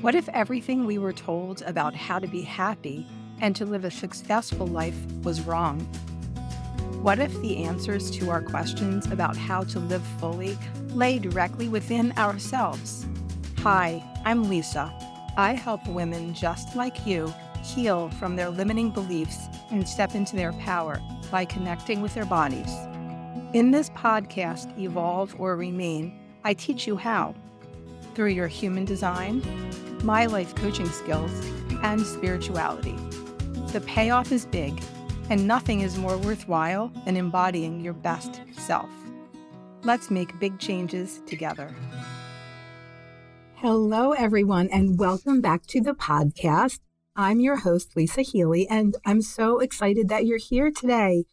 What 0.00 0.14
if 0.14 0.28
everything 0.28 0.86
we 0.86 0.96
were 0.98 1.12
told 1.12 1.62
about 1.62 1.92
how 1.92 2.20
to 2.20 2.28
be 2.28 2.42
happy 2.42 3.04
and 3.40 3.56
to 3.56 3.66
live 3.66 3.84
a 3.84 3.90
successful 3.90 4.68
life 4.68 4.94
was 5.24 5.40
wrong? 5.40 5.80
What 7.02 7.18
if 7.18 7.32
the 7.40 7.64
answers 7.64 8.08
to 8.12 8.30
our 8.30 8.40
questions 8.40 9.06
about 9.10 9.36
how 9.36 9.64
to 9.64 9.80
live 9.80 10.04
fully 10.20 10.56
lay 10.90 11.18
directly 11.18 11.68
within 11.68 12.12
ourselves? 12.12 13.06
Hi, 13.64 14.00
I'm 14.24 14.48
Lisa. 14.48 14.94
I 15.36 15.54
help 15.54 15.84
women 15.88 16.32
just 16.32 16.76
like 16.76 17.04
you 17.04 17.34
heal 17.64 18.08
from 18.20 18.36
their 18.36 18.50
limiting 18.50 18.90
beliefs 18.90 19.48
and 19.72 19.86
step 19.86 20.14
into 20.14 20.36
their 20.36 20.52
power 20.52 21.00
by 21.28 21.44
connecting 21.44 22.02
with 22.02 22.14
their 22.14 22.24
bodies. 22.24 22.72
In 23.52 23.72
this 23.72 23.90
podcast, 23.90 24.78
Evolve 24.78 25.34
or 25.40 25.56
Remain, 25.56 26.16
I 26.44 26.54
teach 26.54 26.86
you 26.86 26.96
how 26.96 27.34
through 28.14 28.30
your 28.30 28.48
human 28.48 28.84
design, 28.84 29.42
my 30.04 30.26
life 30.26 30.54
coaching 30.54 30.88
skills, 30.88 31.32
and 31.82 32.00
spirituality. 32.00 32.96
The 33.72 33.82
payoff 33.86 34.32
is 34.32 34.46
big, 34.46 34.82
and 35.30 35.46
nothing 35.46 35.80
is 35.80 35.98
more 35.98 36.16
worthwhile 36.18 36.88
than 37.04 37.16
embodying 37.16 37.80
your 37.80 37.92
best 37.92 38.40
self. 38.52 38.90
Let's 39.84 40.10
make 40.10 40.38
big 40.40 40.58
changes 40.58 41.20
together. 41.26 41.74
Hello, 43.56 44.12
everyone, 44.12 44.68
and 44.72 44.98
welcome 44.98 45.40
back 45.40 45.66
to 45.66 45.80
the 45.80 45.94
podcast. 45.94 46.80
I'm 47.16 47.40
your 47.40 47.56
host, 47.56 47.96
Lisa 47.96 48.22
Healy, 48.22 48.68
and 48.68 48.96
I'm 49.04 49.20
so 49.22 49.58
excited 49.58 50.08
that 50.08 50.24
you're 50.24 50.38
here 50.38 50.70
today. 50.70 51.24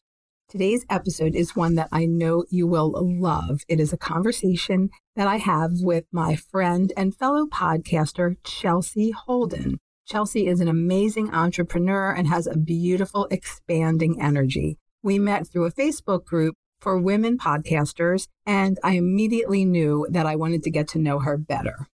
Today's 0.47 0.85
episode 0.91 1.35
is 1.35 1.55
one 1.55 1.73
that 1.73 1.89
I 1.91 2.05
know 2.05 2.45
you 2.51 2.67
will 2.67 2.93
love. 2.93 3.61
It 3.67 3.79
is 3.79 3.91
a 3.91 3.97
conversation 3.97 4.91
that 5.15 5.27
I 5.27 5.37
have 5.37 5.71
with 5.81 6.05
my 6.11 6.35
friend 6.35 6.93
and 6.95 7.15
fellow 7.15 7.47
podcaster, 7.47 8.37
Chelsea 8.43 9.09
Holden. 9.09 9.79
Chelsea 10.07 10.45
is 10.45 10.59
an 10.59 10.67
amazing 10.67 11.33
entrepreneur 11.33 12.11
and 12.11 12.27
has 12.27 12.45
a 12.45 12.55
beautiful, 12.55 13.27
expanding 13.31 14.21
energy. 14.21 14.77
We 15.01 15.17
met 15.17 15.47
through 15.47 15.65
a 15.65 15.71
Facebook 15.71 16.25
group 16.25 16.53
for 16.79 16.99
women 16.99 17.39
podcasters, 17.39 18.27
and 18.45 18.77
I 18.83 18.91
immediately 18.91 19.65
knew 19.65 20.05
that 20.11 20.27
I 20.27 20.35
wanted 20.35 20.61
to 20.63 20.71
get 20.71 20.87
to 20.89 20.99
know 20.99 21.19
her 21.19 21.39
better. 21.39 21.87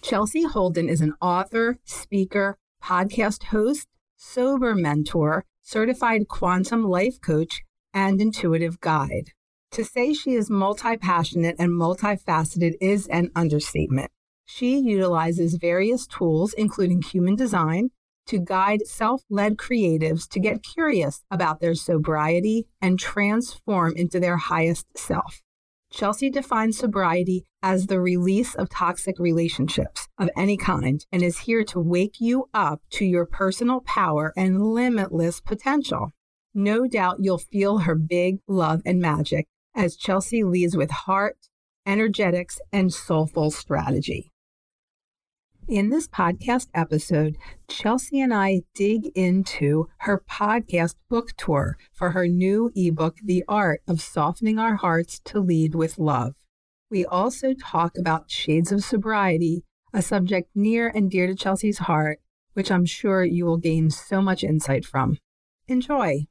Chelsea 0.00 0.44
Holden 0.44 0.88
is 0.88 1.00
an 1.00 1.14
author, 1.20 1.78
speaker, 1.84 2.56
podcast 2.80 3.46
host, 3.46 3.88
sober 4.16 4.76
mentor, 4.76 5.44
certified 5.64 6.28
quantum 6.28 6.84
life 6.84 7.20
coach, 7.20 7.62
and 7.92 8.20
intuitive 8.20 8.80
guide. 8.80 9.30
To 9.72 9.84
say 9.84 10.12
she 10.12 10.34
is 10.34 10.50
multi 10.50 10.96
passionate 10.96 11.56
and 11.58 11.70
multifaceted 11.70 12.74
is 12.80 13.06
an 13.08 13.30
understatement. 13.34 14.10
She 14.46 14.78
utilizes 14.78 15.54
various 15.54 16.06
tools, 16.06 16.52
including 16.52 17.02
human 17.02 17.34
design, 17.34 17.90
to 18.26 18.38
guide 18.38 18.86
self 18.86 19.22
led 19.30 19.56
creatives 19.56 20.28
to 20.28 20.40
get 20.40 20.62
curious 20.62 21.22
about 21.30 21.60
their 21.60 21.74
sobriety 21.74 22.66
and 22.80 22.98
transform 22.98 23.94
into 23.96 24.20
their 24.20 24.36
highest 24.36 24.86
self. 24.96 25.43
Chelsea 25.94 26.28
defines 26.28 26.76
sobriety 26.76 27.44
as 27.62 27.86
the 27.86 28.00
release 28.00 28.56
of 28.56 28.68
toxic 28.68 29.16
relationships 29.20 30.08
of 30.18 30.28
any 30.36 30.56
kind 30.56 31.06
and 31.12 31.22
is 31.22 31.38
here 31.38 31.62
to 31.62 31.78
wake 31.78 32.20
you 32.20 32.48
up 32.52 32.80
to 32.90 33.04
your 33.04 33.24
personal 33.24 33.80
power 33.80 34.32
and 34.36 34.60
limitless 34.60 35.40
potential. 35.40 36.10
No 36.52 36.88
doubt 36.88 37.18
you'll 37.20 37.38
feel 37.38 37.78
her 37.78 37.94
big 37.94 38.38
love 38.48 38.82
and 38.84 38.98
magic 39.00 39.46
as 39.76 39.94
Chelsea 39.94 40.42
leads 40.42 40.76
with 40.76 40.90
heart, 40.90 41.36
energetics, 41.86 42.58
and 42.72 42.92
soulful 42.92 43.52
strategy. 43.52 44.32
In 45.66 45.88
this 45.88 46.06
podcast 46.06 46.68
episode, 46.74 47.38
Chelsea 47.68 48.20
and 48.20 48.34
I 48.34 48.64
dig 48.74 49.06
into 49.14 49.88
her 50.00 50.22
podcast 50.30 50.96
book 51.08 51.30
tour 51.38 51.78
for 51.90 52.10
her 52.10 52.28
new 52.28 52.70
ebook, 52.76 53.16
The 53.24 53.44
Art 53.48 53.80
of 53.88 54.02
Softening 54.02 54.58
Our 54.58 54.76
Hearts 54.76 55.20
to 55.24 55.40
Lead 55.40 55.74
with 55.74 55.98
Love. 55.98 56.34
We 56.90 57.06
also 57.06 57.54
talk 57.54 57.96
about 57.96 58.30
shades 58.30 58.72
of 58.72 58.84
sobriety, 58.84 59.64
a 59.94 60.02
subject 60.02 60.50
near 60.54 60.88
and 60.88 61.10
dear 61.10 61.26
to 61.28 61.34
Chelsea's 61.34 61.78
heart, 61.78 62.20
which 62.52 62.70
I'm 62.70 62.84
sure 62.84 63.24
you 63.24 63.46
will 63.46 63.56
gain 63.56 63.88
so 63.88 64.20
much 64.20 64.44
insight 64.44 64.84
from. 64.84 65.16
Enjoy. 65.66 66.26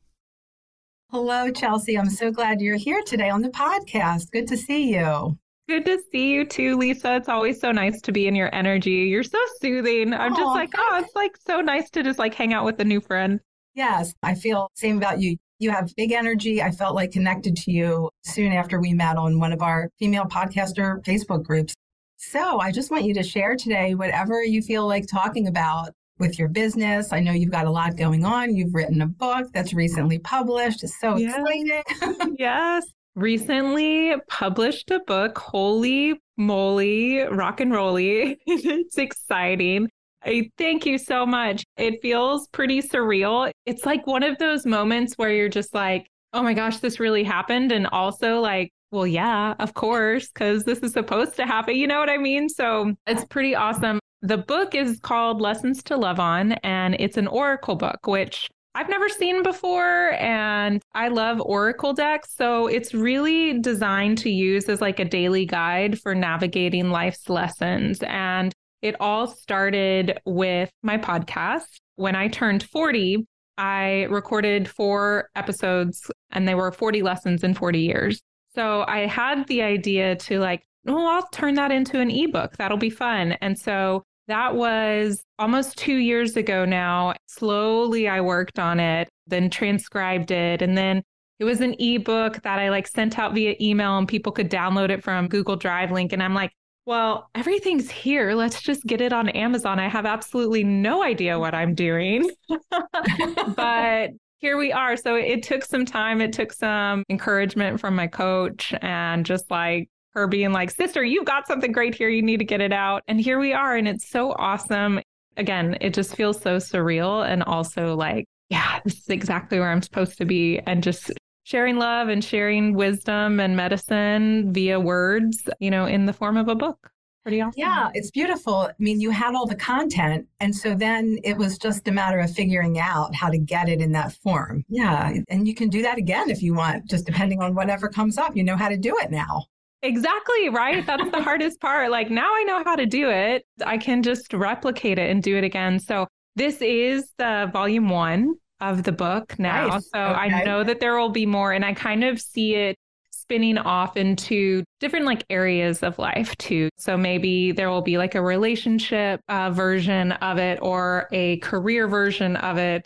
Hello, 1.09 1.49
Chelsea. 1.49 1.97
I'm 1.97 2.11
so 2.11 2.29
glad 2.29 2.61
you're 2.61 2.77
here 2.77 3.01
today 3.03 3.31
on 3.31 3.41
the 3.41 3.49
podcast. 3.49 4.29
Good 4.31 4.47
to 4.49 4.57
see 4.57 4.93
you. 4.93 5.39
Good 5.69 5.85
to 5.85 5.97
see 6.11 6.33
you 6.33 6.45
too, 6.45 6.77
Lisa. 6.77 7.15
It's 7.15 7.29
always 7.29 7.59
so 7.59 7.71
nice 7.71 8.01
to 8.01 8.11
be 8.11 8.27
in 8.27 8.35
your 8.35 8.53
energy. 8.53 9.07
You're 9.09 9.23
so 9.23 9.39
soothing. 9.61 10.13
I'm 10.13 10.35
just 10.35 10.45
like, 10.47 10.73
oh, 10.77 11.01
it's 11.01 11.15
like 11.15 11.37
so 11.37 11.61
nice 11.61 11.89
to 11.91 12.03
just 12.03 12.19
like 12.19 12.33
hang 12.33 12.53
out 12.53 12.65
with 12.65 12.79
a 12.81 12.83
new 12.83 12.99
friend. 12.99 13.39
Yes, 13.73 14.13
I 14.21 14.35
feel 14.35 14.69
same 14.75 14.97
about 14.97 15.21
you. 15.21 15.37
You 15.59 15.71
have 15.71 15.89
big 15.95 16.11
energy. 16.11 16.61
I 16.61 16.71
felt 16.71 16.95
like 16.95 17.11
connected 17.11 17.55
to 17.55 17.71
you 17.71 18.09
soon 18.23 18.51
after 18.51 18.81
we 18.81 18.93
met 18.93 19.15
on 19.15 19.39
one 19.39 19.53
of 19.53 19.61
our 19.61 19.89
female 19.97 20.25
podcaster 20.25 21.01
Facebook 21.05 21.43
groups. 21.43 21.73
So 22.17 22.59
I 22.59 22.71
just 22.71 22.91
want 22.91 23.05
you 23.05 23.13
to 23.13 23.23
share 23.23 23.55
today 23.55 23.95
whatever 23.95 24.43
you 24.43 24.61
feel 24.61 24.85
like 24.85 25.07
talking 25.07 25.47
about 25.47 25.91
with 26.19 26.37
your 26.37 26.49
business. 26.49 27.13
I 27.13 27.21
know 27.21 27.31
you've 27.31 27.51
got 27.51 27.67
a 27.67 27.71
lot 27.71 27.95
going 27.95 28.25
on. 28.25 28.53
You've 28.53 28.73
written 28.73 29.01
a 29.01 29.07
book 29.07 29.47
that's 29.53 29.73
recently 29.73 30.19
published. 30.19 30.83
It's 30.83 30.99
so 30.99 31.15
yes. 31.15 31.37
exciting. 31.37 32.35
yes 32.37 32.83
recently 33.15 34.15
published 34.27 34.91
a 34.91 34.99
book. 35.01 35.37
Holy 35.37 36.19
moly, 36.37 37.19
rock 37.19 37.59
and 37.59 37.71
rolly. 37.71 38.37
it's 38.45 38.97
exciting. 38.97 39.89
I 40.25 40.49
thank 40.57 40.85
you 40.85 40.97
so 40.97 41.25
much. 41.25 41.65
It 41.77 42.01
feels 42.01 42.47
pretty 42.49 42.81
surreal. 42.81 43.51
It's 43.65 43.85
like 43.85 44.07
one 44.07 44.23
of 44.23 44.37
those 44.37 44.65
moments 44.65 45.15
where 45.15 45.31
you're 45.31 45.49
just 45.49 45.73
like, 45.73 46.07
oh 46.31 46.41
my 46.41 46.53
gosh, 46.53 46.77
this 46.77 46.99
really 46.99 47.23
happened. 47.23 47.71
And 47.71 47.87
also 47.87 48.39
like, 48.39 48.71
well, 48.91 49.07
yeah, 49.07 49.55
of 49.59 49.73
course, 49.73 50.29
because 50.29 50.63
this 50.63 50.79
is 50.79 50.93
supposed 50.93 51.35
to 51.35 51.45
happen. 51.45 51.75
You 51.75 51.87
know 51.87 51.99
what 51.99 52.09
I 52.09 52.17
mean? 52.17 52.47
So 52.47 52.93
it's 53.07 53.25
pretty 53.25 53.55
awesome. 53.55 53.99
The 54.21 54.37
book 54.37 54.75
is 54.75 54.99
called 55.01 55.41
Lessons 55.41 55.83
to 55.83 55.97
Love 55.97 56.19
On, 56.19 56.53
and 56.63 56.95
it's 56.97 57.17
an 57.17 57.27
oracle 57.27 57.75
book, 57.75 58.07
which 58.07 58.49
I've 58.75 58.89
never 58.89 59.07
seen 59.07 59.43
before 59.43 60.13
and 60.13 60.81
I 60.95 61.09
love 61.09 61.39
Oracle 61.39 61.93
decks. 61.93 62.33
So 62.35 62.67
it's 62.67 62.93
really 62.93 63.59
designed 63.59 64.17
to 64.19 64.31
use 64.31 64.67
as 64.67 64.81
like 64.81 64.99
a 64.99 65.05
daily 65.05 65.45
guide 65.45 65.99
for 65.99 66.15
navigating 66.15 66.89
life's 66.89 67.29
lessons. 67.29 67.99
And 68.03 68.51
it 68.81 68.95
all 68.99 69.27
started 69.27 70.19
with 70.25 70.71
my 70.81 70.97
podcast. 70.97 71.79
When 71.95 72.15
I 72.15 72.27
turned 72.27 72.63
40, 72.63 73.25
I 73.57 74.07
recorded 74.09 74.67
four 74.67 75.29
episodes 75.35 76.09
and 76.31 76.47
they 76.47 76.55
were 76.55 76.71
40 76.71 77.03
lessons 77.03 77.43
in 77.43 77.53
40 77.53 77.79
years. 77.79 78.21
So 78.55 78.85
I 78.87 79.05
had 79.05 79.47
the 79.47 79.61
idea 79.61 80.15
to 80.15 80.39
like, 80.39 80.63
well, 80.85 81.07
I'll 81.07 81.27
turn 81.31 81.53
that 81.55 81.71
into 81.71 81.99
an 81.99 82.09
ebook. 82.09 82.57
That'll 82.57 82.77
be 82.77 82.89
fun. 82.89 83.33
And 83.33 83.57
so 83.57 84.03
that 84.27 84.55
was 84.55 85.23
almost 85.37 85.77
two 85.77 85.95
years 85.95 86.37
ago 86.37 86.65
now. 86.65 87.13
Slowly, 87.27 88.07
I 88.07 88.21
worked 88.21 88.59
on 88.59 88.79
it, 88.79 89.09
then 89.27 89.49
transcribed 89.49 90.31
it. 90.31 90.61
And 90.61 90.77
then 90.77 91.03
it 91.39 91.45
was 91.45 91.61
an 91.61 91.75
ebook 91.79 92.41
that 92.43 92.59
I 92.59 92.69
like 92.69 92.87
sent 92.87 93.19
out 93.19 93.33
via 93.33 93.55
email 93.59 93.97
and 93.97 94.07
people 94.07 94.31
could 94.31 94.49
download 94.49 94.89
it 94.89 95.03
from 95.03 95.27
Google 95.27 95.55
Drive 95.55 95.91
link. 95.91 96.13
And 96.13 96.23
I'm 96.23 96.33
like, 96.33 96.51
well, 96.85 97.29
everything's 97.33 97.89
here. 97.89 98.33
Let's 98.33 98.61
just 98.61 98.85
get 98.85 99.01
it 99.01 99.13
on 99.13 99.29
Amazon. 99.29 99.79
I 99.79 99.87
have 99.87 100.05
absolutely 100.05 100.63
no 100.63 101.01
idea 101.03 101.39
what 101.39 101.53
I'm 101.53 101.75
doing. 101.75 102.29
but 103.55 104.11
here 104.39 104.57
we 104.57 104.73
are. 104.73 104.97
So 104.97 105.15
it 105.15 105.43
took 105.43 105.63
some 105.63 105.85
time. 105.85 106.19
It 106.19 106.33
took 106.33 106.51
some 106.51 107.03
encouragement 107.09 107.79
from 107.79 107.95
my 107.95 108.07
coach 108.07 108.73
and 108.81 109.25
just 109.25 109.49
like 109.49 109.89
her 110.13 110.27
being 110.27 110.51
like, 110.51 110.71
Sister, 110.71 111.03
you've 111.03 111.25
got 111.25 111.47
something 111.47 111.71
great 111.71 111.95
here. 111.95 112.09
You 112.09 112.21
need 112.21 112.37
to 112.37 112.45
get 112.45 112.61
it 112.61 112.73
out. 112.73 113.03
And 113.07 113.19
here 113.19 113.39
we 113.39 113.53
are. 113.53 113.75
And 113.75 113.87
it's 113.87 114.09
so 114.09 114.33
awesome. 114.33 114.99
Again, 115.37 115.77
it 115.81 115.93
just 115.93 116.15
feels 116.15 116.39
so 116.39 116.57
surreal 116.57 117.27
and 117.27 117.43
also 117.43 117.95
like, 117.95 118.25
yeah, 118.49 118.79
this 118.83 118.99
is 118.99 119.09
exactly 119.09 119.59
where 119.59 119.71
I'm 119.71 119.81
supposed 119.81 120.17
to 120.19 120.25
be. 120.25 120.59
And 120.59 120.83
just 120.83 121.11
sharing 121.43 121.77
love 121.77 122.07
and 122.07 122.23
sharing 122.23 122.73
wisdom 122.75 123.39
and 123.39 123.55
medicine 123.57 124.53
via 124.53 124.79
words, 124.79 125.49
you 125.59 125.71
know, 125.71 125.85
in 125.85 126.05
the 126.05 126.13
form 126.13 126.37
of 126.37 126.47
a 126.47 126.55
book. 126.55 126.91
Pretty 127.23 127.41
awesome. 127.41 127.53
Yeah, 127.55 127.89
it's 127.93 128.11
beautiful. 128.11 128.55
I 128.55 128.73
mean, 128.79 128.99
you 128.99 129.09
had 129.09 129.33
all 129.33 129.45
the 129.45 129.55
content. 129.55 130.27
And 130.41 130.53
so 130.53 130.75
then 130.75 131.17
it 131.23 131.37
was 131.37 131.57
just 131.57 131.87
a 131.87 131.91
matter 131.91 132.19
of 132.19 132.31
figuring 132.31 132.79
out 132.79 133.15
how 133.15 133.29
to 133.29 133.37
get 133.37 133.69
it 133.69 133.79
in 133.79 133.93
that 133.93 134.11
form. 134.11 134.65
Yeah. 134.67 135.13
And 135.29 135.47
you 135.47 135.55
can 135.55 135.69
do 135.69 135.81
that 135.83 135.97
again 135.97 136.29
if 136.29 136.43
you 136.43 136.53
want, 136.53 136.89
just 136.89 137.05
depending 137.05 137.41
on 137.41 137.55
whatever 137.55 137.87
comes 137.87 138.17
up. 138.17 138.35
You 138.35 138.43
know 138.43 138.57
how 138.57 138.67
to 138.67 138.77
do 138.77 138.97
it 139.01 139.09
now. 139.09 139.45
Exactly, 139.83 140.47
right? 140.47 140.85
That's 140.85 141.11
the 141.11 141.21
hardest 141.21 141.59
part. 141.59 141.91
Like 141.91 142.09
now 142.09 142.33
I 142.33 142.43
know 142.43 142.63
how 142.63 142.75
to 142.75 142.85
do 142.85 143.09
it. 143.09 143.45
I 143.65 143.77
can 143.77 144.01
just 144.01 144.33
replicate 144.33 144.97
it 144.97 145.09
and 145.11 145.21
do 145.21 145.35
it 145.37 145.43
again. 145.43 145.77
So 145.77 146.07
this 146.35 146.61
is 146.61 147.11
the 147.17 147.49
volume 147.51 147.89
1 147.89 148.33
of 148.61 148.83
the 148.83 148.93
book 148.93 149.37
now. 149.37 149.67
Nice. 149.67 149.89
So 149.93 149.99
okay. 149.99 150.19
I 150.19 150.43
know 150.45 150.63
that 150.63 150.79
there 150.79 150.97
will 150.97 151.09
be 151.09 151.25
more 151.25 151.51
and 151.51 151.65
I 151.65 151.73
kind 151.73 152.05
of 152.05 152.19
see 152.19 152.55
it 152.55 152.77
spinning 153.11 153.57
off 153.57 153.97
into 153.97 154.63
different 154.79 155.05
like 155.05 155.25
areas 155.29 155.83
of 155.83 155.99
life 155.99 156.35
too. 156.37 156.69
So 156.77 156.95
maybe 156.95 157.51
there 157.51 157.69
will 157.69 157.81
be 157.81 157.97
like 157.97 158.15
a 158.15 158.21
relationship 158.21 159.19
uh, 159.27 159.51
version 159.51 160.13
of 160.13 160.37
it 160.37 160.59
or 160.61 161.09
a 161.11 161.37
career 161.37 161.89
version 161.89 162.37
of 162.37 162.57
it. 162.57 162.85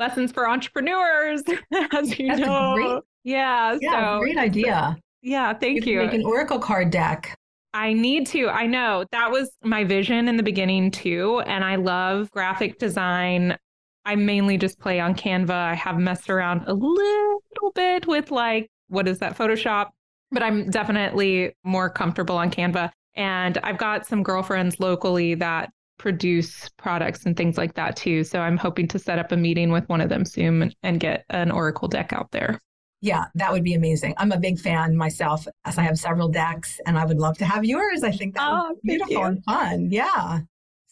Lessons 0.00 0.32
for 0.32 0.48
entrepreneurs, 0.48 1.42
as 1.92 2.18
you 2.18 2.28
That's 2.28 2.40
know. 2.40 2.74
great- 2.74 3.02
yeah. 3.24 3.78
Yeah, 3.80 4.14
so 4.14 4.18
great 4.20 4.38
idea. 4.38 4.96
Yeah, 5.22 5.52
thank 5.54 5.80
could 5.80 5.88
you. 5.88 5.98
Make 5.98 6.12
an 6.14 6.24
oracle 6.24 6.58
card 6.58 6.90
deck. 6.90 7.36
I 7.74 7.92
need 7.94 8.26
to. 8.28 8.48
I 8.48 8.66
know 8.66 9.04
that 9.12 9.30
was 9.30 9.50
my 9.62 9.84
vision 9.84 10.28
in 10.28 10.36
the 10.36 10.42
beginning 10.42 10.90
too. 10.90 11.42
And 11.46 11.64
I 11.64 11.76
love 11.76 12.30
graphic 12.30 12.78
design. 12.78 13.56
I 14.04 14.16
mainly 14.16 14.58
just 14.58 14.78
play 14.78 15.00
on 15.00 15.14
Canva. 15.14 15.50
I 15.50 15.74
have 15.74 15.98
messed 15.98 16.28
around 16.28 16.64
a 16.66 16.74
little 16.74 17.72
bit 17.74 18.06
with 18.06 18.30
like, 18.30 18.68
what 18.88 19.08
is 19.08 19.20
that, 19.20 19.38
Photoshop? 19.38 19.88
But 20.32 20.42
I'm 20.42 20.68
definitely 20.70 21.54
more 21.64 21.88
comfortable 21.88 22.36
on 22.36 22.50
Canva. 22.50 22.90
And 23.14 23.58
I've 23.62 23.78
got 23.78 24.06
some 24.06 24.22
girlfriends 24.22 24.80
locally 24.80 25.34
that 25.36 25.70
produce 25.98 26.68
products 26.78 27.24
and 27.24 27.36
things 27.36 27.56
like 27.56 27.74
that 27.74 27.96
too. 27.96 28.24
So 28.24 28.40
I'm 28.40 28.56
hoping 28.56 28.88
to 28.88 28.98
set 28.98 29.18
up 29.18 29.30
a 29.32 29.36
meeting 29.36 29.70
with 29.70 29.88
one 29.88 30.00
of 30.00 30.08
them 30.08 30.24
soon 30.24 30.72
and 30.82 30.98
get 30.98 31.24
an 31.30 31.50
Oracle 31.50 31.88
deck 31.88 32.12
out 32.12 32.30
there. 32.32 32.58
Yeah, 33.02 33.24
that 33.34 33.52
would 33.52 33.64
be 33.64 33.74
amazing. 33.74 34.14
I'm 34.16 34.30
a 34.30 34.38
big 34.38 34.60
fan 34.60 34.96
myself, 34.96 35.46
as 35.64 35.76
I 35.76 35.82
have 35.82 35.98
several 35.98 36.28
decks, 36.28 36.80
and 36.86 36.96
I 36.96 37.04
would 37.04 37.18
love 37.18 37.36
to 37.38 37.44
have 37.44 37.64
yours. 37.64 38.04
I 38.04 38.12
think 38.12 38.36
that 38.36 38.48
Oh, 38.48 38.68
would 38.68 38.80
be 38.82 38.90
beautiful 38.90 39.12
you. 39.14 39.22
and 39.22 39.44
fun. 39.44 39.90
Yeah. 39.90 40.40